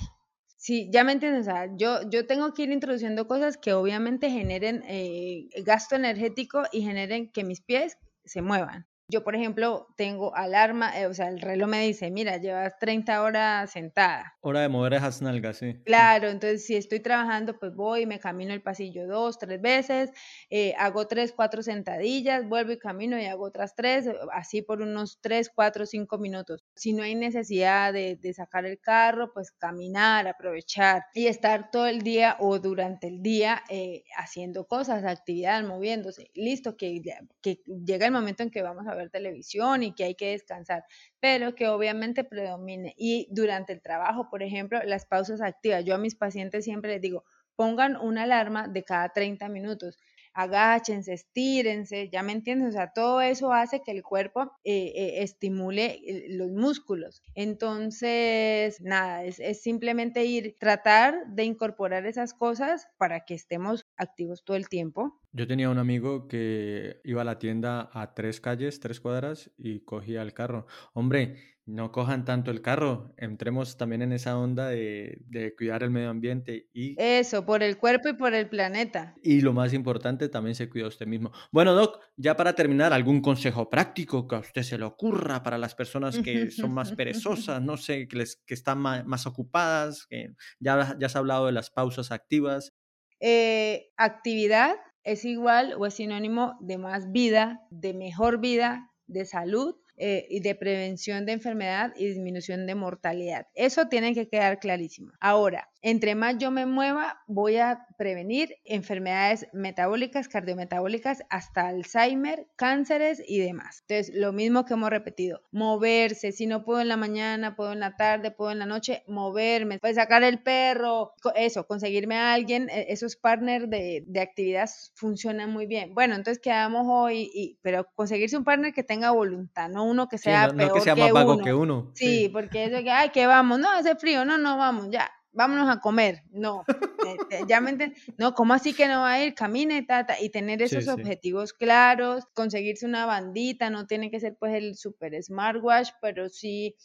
sí, 0.58 0.90
ya 0.92 1.04
me 1.04 1.12
entiendes, 1.14 1.48
o 1.48 1.52
sea, 1.52 1.70
yo, 1.76 2.08
yo 2.10 2.28
tengo 2.28 2.54
que 2.54 2.64
ir 2.64 2.72
introduciendo 2.72 3.28
cosas 3.28 3.58
que 3.58 3.74
obviamente 3.74 4.30
generen 4.30 4.84
eh, 4.88 5.48
gasto 5.64 5.96
energético 5.96 6.64
y 6.72 6.82
generen 6.84 7.32
que 7.32 7.44
mis 7.44 7.62
pies 7.62 7.98
se 8.26 8.42
muevan. 8.44 8.88
Yo, 9.10 9.24
por 9.24 9.36
ejemplo, 9.36 9.88
tengo 9.96 10.36
alarma, 10.36 11.00
eh, 11.00 11.08
o 11.08 11.14
sea, 11.14 11.30
el 11.30 11.40
reloj 11.40 11.70
me 11.70 11.82
dice, 11.82 12.12
mira, 12.12 12.36
llevas 12.36 12.78
30 12.78 13.24
horas 13.24 13.72
sentada. 13.72 14.36
Hora 14.42 14.60
de 14.60 14.68
mover 14.68 14.96
esas 14.96 15.22
nalgas, 15.22 15.60
sí. 15.60 15.78
Claro, 15.86 16.28
entonces 16.28 16.66
si 16.66 16.76
estoy 16.76 17.00
trabajando, 17.00 17.58
pues 17.58 17.74
voy, 17.74 18.06
me 18.06 18.20
camino 18.20 18.54
el 18.54 18.62
pasillo 18.62 19.08
dos, 19.08 19.40
tres 19.40 19.62
veces, 19.62 20.12
eh, 20.50 20.74
hago 20.78 21.08
tres, 21.08 21.32
cuatro 21.34 21.64
sentadillas, 21.64 22.50
vuelvo 22.50 22.74
y 22.74 22.80
camino 22.80 23.18
y 23.18 23.24
hago 23.24 23.46
otras 23.46 23.76
tres, 23.76 24.10
así 24.34 24.62
por 24.62 24.82
unos 24.82 25.20
tres, 25.22 25.50
cuatro, 25.56 25.86
cinco 25.86 26.18
minutos. 26.18 26.66
Si 26.76 26.92
no 26.92 27.04
hay 27.04 27.16
necesidad 27.16 27.94
de, 27.94 28.20
sacar 28.36 28.66
el 28.66 28.78
carro, 28.78 29.32
pues 29.34 29.52
caminar, 29.52 30.28
aprovechar 30.28 31.06
y 31.14 31.28
estar 31.28 31.72
todo 31.72 31.88
el 31.88 32.02
día 32.02 32.36
o 32.42 32.60
durante 32.60 33.08
el 33.08 33.22
día 33.24 33.64
eh, 33.70 34.04
haciendo 34.18 34.68
cosas, 34.68 35.06
actividades, 35.06 35.66
moviéndose. 35.66 36.30
Listo, 36.34 36.76
que, 36.76 37.02
que 37.42 37.62
llega 37.86 38.06
el 38.06 38.12
momento 38.12 38.44
en 38.44 38.52
que 38.52 38.62
vamos 38.62 38.86
a 38.86 38.97
ver 38.98 39.10
televisión 39.10 39.84
y 39.84 39.94
que 39.94 40.04
hay 40.04 40.16
que 40.16 40.32
descansar, 40.32 40.84
pero 41.20 41.56
que 41.56 41.68
obviamente 41.68 42.24
predomine. 42.24 42.94
Y 42.98 43.28
durante 43.32 43.74
el 43.74 43.82
trabajo, 43.82 44.30
por 44.30 44.44
ejemplo, 44.44 44.80
las 44.84 45.06
pausas 45.06 45.42
activas. 45.42 45.86
Yo 45.86 45.96
a 45.96 46.00
mis 46.00 46.16
pacientes 46.16 46.66
siempre 46.66 46.92
les 46.92 47.02
digo, 47.02 47.24
pongan 47.56 47.96
una 47.98 48.24
alarma 48.24 48.68
de 48.68 48.84
cada 48.84 49.10
30 49.10 49.50
minutos 49.50 49.98
agáchense, 50.38 51.14
estírense, 51.14 52.10
ya 52.12 52.22
me 52.22 52.32
entiendes, 52.32 52.70
o 52.70 52.72
sea, 52.72 52.94
todo 52.94 53.22
eso 53.22 53.52
hace 53.52 53.82
que 53.82 53.90
el 53.90 54.04
cuerpo 54.04 54.52
eh, 54.64 54.94
eh, 54.96 55.24
estimule 55.24 56.00
eh, 56.06 56.28
los 56.30 56.52
músculos. 56.52 57.24
Entonces, 57.34 58.80
nada, 58.82 59.24
es, 59.24 59.40
es, 59.40 59.64
simplemente 59.64 60.26
ir, 60.26 60.56
tratar 60.60 61.26
de 61.26 61.44
incorporar 61.44 62.06
esas 62.06 62.36
cosas 62.36 62.88
para 63.00 63.26
que 63.26 63.34
estemos 63.34 63.87
activos 63.98 64.44
todo 64.44 64.58
el 64.58 64.70
tiempo. 64.70 65.22
Yo 65.32 65.48
tenía 65.48 65.70
un 65.70 65.78
amigo 65.78 66.28
que 66.28 67.02
iba 67.04 67.22
a 67.22 67.26
la 67.26 67.40
tienda 67.40 67.90
a 67.94 68.14
tres 68.14 68.40
calles, 68.42 68.80
tres 68.80 69.00
cuadras 69.00 69.52
y 69.58 69.82
cogía 69.82 70.22
el 70.22 70.34
carro. 70.34 70.68
Hombre, 70.94 71.58
no 71.68 71.92
cojan 71.92 72.24
tanto 72.24 72.50
el 72.50 72.62
carro, 72.62 73.14
entremos 73.18 73.76
también 73.78 74.02
en 74.02 74.14
esa 74.14 74.38
onda 74.38 74.70
de, 74.70 75.54
cuidar 75.58 75.84
el 75.84 75.90
medio 75.90 76.10
ambiente 76.10 76.70
y... 76.74 76.96
Eso, 76.98 77.46
por 77.46 77.62
el 77.62 77.78
cuerpo 77.78 78.08
y 78.08 78.14
por 78.14 78.34
el 78.34 78.48
planeta. 78.48 79.16
Y 79.22 79.42
lo 79.42 79.52
más 79.52 79.74
importante, 79.74 80.30
también 80.30 80.56
se 80.56 80.70
cuida 80.70 80.88
usted 80.88 81.06
mismo. 81.06 81.32
Bueno, 81.52 81.74
Doc, 81.74 82.00
ya 82.16 82.38
para 82.38 82.56
terminar, 82.56 82.94
¿algún 82.94 83.22
consejo 83.22 83.70
práctico 83.70 84.28
que 84.30 84.38
a 84.38 84.40
usted 84.40 84.64
se 84.64 84.78
le 84.78 84.86
ocurra 84.86 85.44
para 85.44 85.58
las 85.58 85.76
personas 85.76 86.18
que 86.20 86.52
son 86.52 86.74
más 86.74 86.94
perezosas, 86.94 87.62
no 87.62 87.76
sé, 87.76 88.08
que, 88.08 88.16
les, 88.16 88.38
que 88.46 88.54
están 88.54 88.80
más, 88.80 89.28
ocupadas? 89.28 90.08
Que 90.08 90.36
ya, 90.60 90.96
ya 90.98 91.06
has 91.06 91.16
hablado 91.18 91.48
de 91.48 91.52
las 91.52 91.70
pausas 91.70 92.12
activas. 92.12 92.74
Eh, 93.20 93.90
actividad 93.98 94.76
es 95.04 95.26
igual 95.26 95.74
o 95.78 95.86
es 95.86 95.96
sinónimo 95.96 96.58
de 96.60 96.78
más 96.78 97.12
vida, 97.12 97.62
de 97.70 97.94
mejor 97.94 98.40
vida, 98.40 98.92
de 99.08 99.26
salud 99.26 99.76
eh, 99.96 100.28
y 100.30 100.42
de 100.42 100.54
prevención 100.54 101.26
de 101.26 101.32
enfermedad 101.32 101.94
y 101.96 102.08
disminución 102.08 102.68
de 102.68 102.76
mortalidad. 102.76 103.48
Eso 103.56 103.88
tiene 103.88 104.14
que 104.14 104.28
quedar 104.28 104.60
clarísimo. 104.60 105.12
Ahora, 105.20 105.70
entre 105.82 106.16
más 106.16 106.38
yo 106.38 106.52
me 106.52 106.66
mueva, 106.66 107.22
voy 107.28 107.58
a 107.58 107.86
prevenir 107.98 108.56
enfermedades 108.66 109.48
metabólicas, 109.54 110.28
cardiometabólicas, 110.28 111.24
hasta 111.30 111.68
Alzheimer, 111.68 112.48
cánceres 112.56 113.22
y 113.26 113.40
demás. 113.40 113.84
Entonces, 113.88 114.16
lo 114.16 114.34
mismo 114.34 114.66
que 114.66 114.74
hemos 114.74 114.90
repetido, 114.90 115.42
moverse, 115.52 116.32
si 116.32 116.46
no 116.48 116.64
puedo 116.64 116.82
en 116.82 116.88
la 116.88 116.98
mañana, 116.98 117.56
puedo 117.56 117.74
en 117.74 117.80
la 117.80 117.96
tarde, 117.96 118.32
puedo 118.32 118.52
en 118.52 118.60
la 118.60 118.66
noche, 118.66 119.04
moverme, 119.08 119.80
pues 119.80 119.96
sacar 119.96 120.24
el 120.24 120.42
perro, 120.42 121.14
eso, 121.36 121.66
conseguirme 121.68 122.16
a 122.16 122.34
alguien, 122.34 122.70
e, 122.70 122.88
esos 122.90 123.16
partners 123.16 123.70
de, 123.70 124.04
de 124.06 124.22
actividad 124.22 124.70
funcionan 124.96 125.52
muy 125.52 125.66
bien. 125.66 125.94
Bueno, 125.94 126.16
entonces 126.16 126.42
quedamos 126.42 126.86
hoy, 126.88 127.30
y, 127.34 127.60
pero 127.62 127.88
conseguirse 127.96 128.38
un 128.38 128.44
partner 128.44 128.74
que 128.74 128.84
tenga 128.84 129.12
voluntad, 129.12 129.70
no 129.70 129.84
uno 129.86 130.08
que 130.08 130.18
sea 130.18 130.52
peor 130.54 130.74
que 130.74 130.82
sea 130.82 130.96
más 130.96 131.12
vago 131.12 131.38
que 131.40 131.54
uno. 131.54 131.92
Sí, 131.94 132.30
porque 132.32 132.66
eso 132.66 132.84
que, 132.84 132.92
ay, 132.92 133.10
que 133.10 133.28
vamos, 133.28 133.60
no, 133.60 133.72
hace 133.72 133.96
frío, 133.96 134.26
no, 134.26 134.38
no, 134.38 134.58
vamos, 134.58 134.90
ya, 134.92 135.10
vámonos 135.32 135.70
a 135.70 135.80
comer. 135.80 136.24
No, 136.32 136.64
eh, 136.68 137.18
eh, 137.32 137.44
ya 137.48 137.62
me 137.62 137.94
No, 138.18 138.34
¿cómo 138.34 138.54
así 138.54 138.74
que 138.74 138.88
no 138.88 139.02
va 139.02 139.14
a 139.14 139.24
ir? 139.24 139.34
Camine, 139.34 139.84
tata, 139.84 140.20
y 140.20 140.30
tener 140.30 140.62
esos 140.62 140.88
objetivos 140.88 141.54
claros, 141.54 142.26
conseguirse 142.34 142.86
una 142.86 143.06
bandita, 143.06 143.70
no 143.70 143.88
tiene 143.88 144.12
que 144.12 144.20
ser 144.20 144.36
pues 144.38 144.54
el 144.56 144.76
super 144.76 145.22
smartwatch, 145.22 145.90
pero 146.02 146.30
sí 146.30 146.76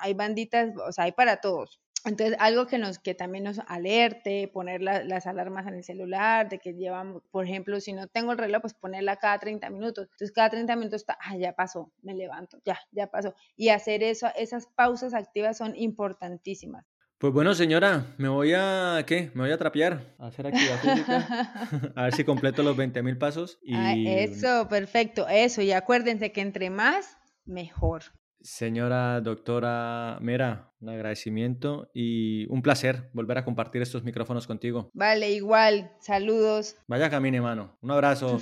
hay 0.00 0.14
banditas, 0.14 0.70
o 0.86 0.92
sea, 0.92 1.04
hay 1.04 1.12
para 1.12 1.40
todos. 1.40 1.80
Entonces, 2.04 2.36
algo 2.38 2.66
que, 2.66 2.78
nos, 2.78 2.98
que 2.98 3.14
también 3.14 3.44
nos 3.44 3.58
alerte, 3.66 4.48
poner 4.48 4.80
las 4.80 5.26
alarmas 5.26 5.66
en 5.66 5.74
el 5.74 5.84
celular, 5.84 6.48
de 6.48 6.58
que 6.58 6.74
llevamos, 6.74 7.22
por 7.30 7.44
ejemplo, 7.44 7.80
si 7.80 7.92
no 7.92 8.06
tengo 8.06 8.32
el 8.32 8.38
reloj, 8.38 8.62
pues 8.62 8.74
ponerla 8.74 9.16
cada 9.16 9.38
30 9.38 9.68
minutos. 9.70 10.04
Entonces, 10.04 10.32
cada 10.32 10.48
30 10.50 10.76
minutos 10.76 11.02
está, 11.02 11.18
ah, 11.20 11.36
ya 11.36 11.54
pasó, 11.54 11.92
me 12.02 12.14
levanto, 12.14 12.58
ya, 12.64 12.78
ya 12.92 13.08
pasó. 13.08 13.34
Y 13.56 13.70
hacer 13.70 14.02
eso, 14.02 14.28
esas 14.36 14.68
pausas 14.68 15.12
activas 15.12 15.58
son 15.58 15.74
importantísimas. 15.76 16.86
Pues 17.18 17.32
bueno, 17.32 17.52
señora, 17.52 18.14
me 18.16 18.28
voy 18.28 18.52
a, 18.54 19.02
¿qué? 19.04 19.32
Me 19.34 19.42
voy 19.42 19.50
a 19.50 19.58
trapear, 19.58 20.14
a 20.20 20.28
hacer 20.28 20.46
actividad 20.46 20.78
física, 20.78 21.92
a 21.96 22.04
ver 22.04 22.14
si 22.14 22.22
completo 22.22 22.62
los 22.62 22.76
20 22.76 23.02
mil 23.02 23.18
pasos. 23.18 23.58
Y... 23.60 24.06
eso, 24.06 24.68
perfecto, 24.68 25.26
eso. 25.28 25.60
Y 25.60 25.72
acuérdense 25.72 26.30
que 26.30 26.42
entre 26.42 26.70
más, 26.70 27.18
mejor. 27.44 28.02
Señora 28.40 29.20
doctora 29.20 30.18
Mera, 30.20 30.72
un 30.80 30.90
agradecimiento 30.90 31.90
y 31.92 32.46
un 32.50 32.62
placer 32.62 33.10
volver 33.12 33.38
a 33.38 33.44
compartir 33.44 33.82
estos 33.82 34.04
micrófonos 34.04 34.46
contigo. 34.46 34.88
Vale, 34.94 35.32
igual, 35.32 35.90
saludos. 35.98 36.76
Vaya 36.86 37.10
camine, 37.10 37.40
mano. 37.40 37.76
Un 37.80 37.90
abrazo. 37.90 38.40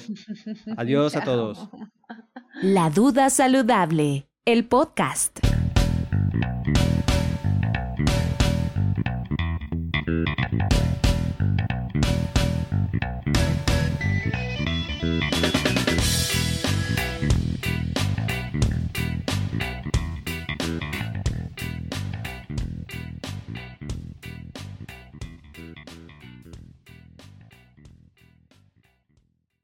Adiós 0.76 1.16
a 1.16 1.20
todos. 1.24 1.66
La 2.60 2.90
duda 2.90 3.30
saludable, 3.30 4.28
el 4.44 4.66
podcast. 4.66 5.38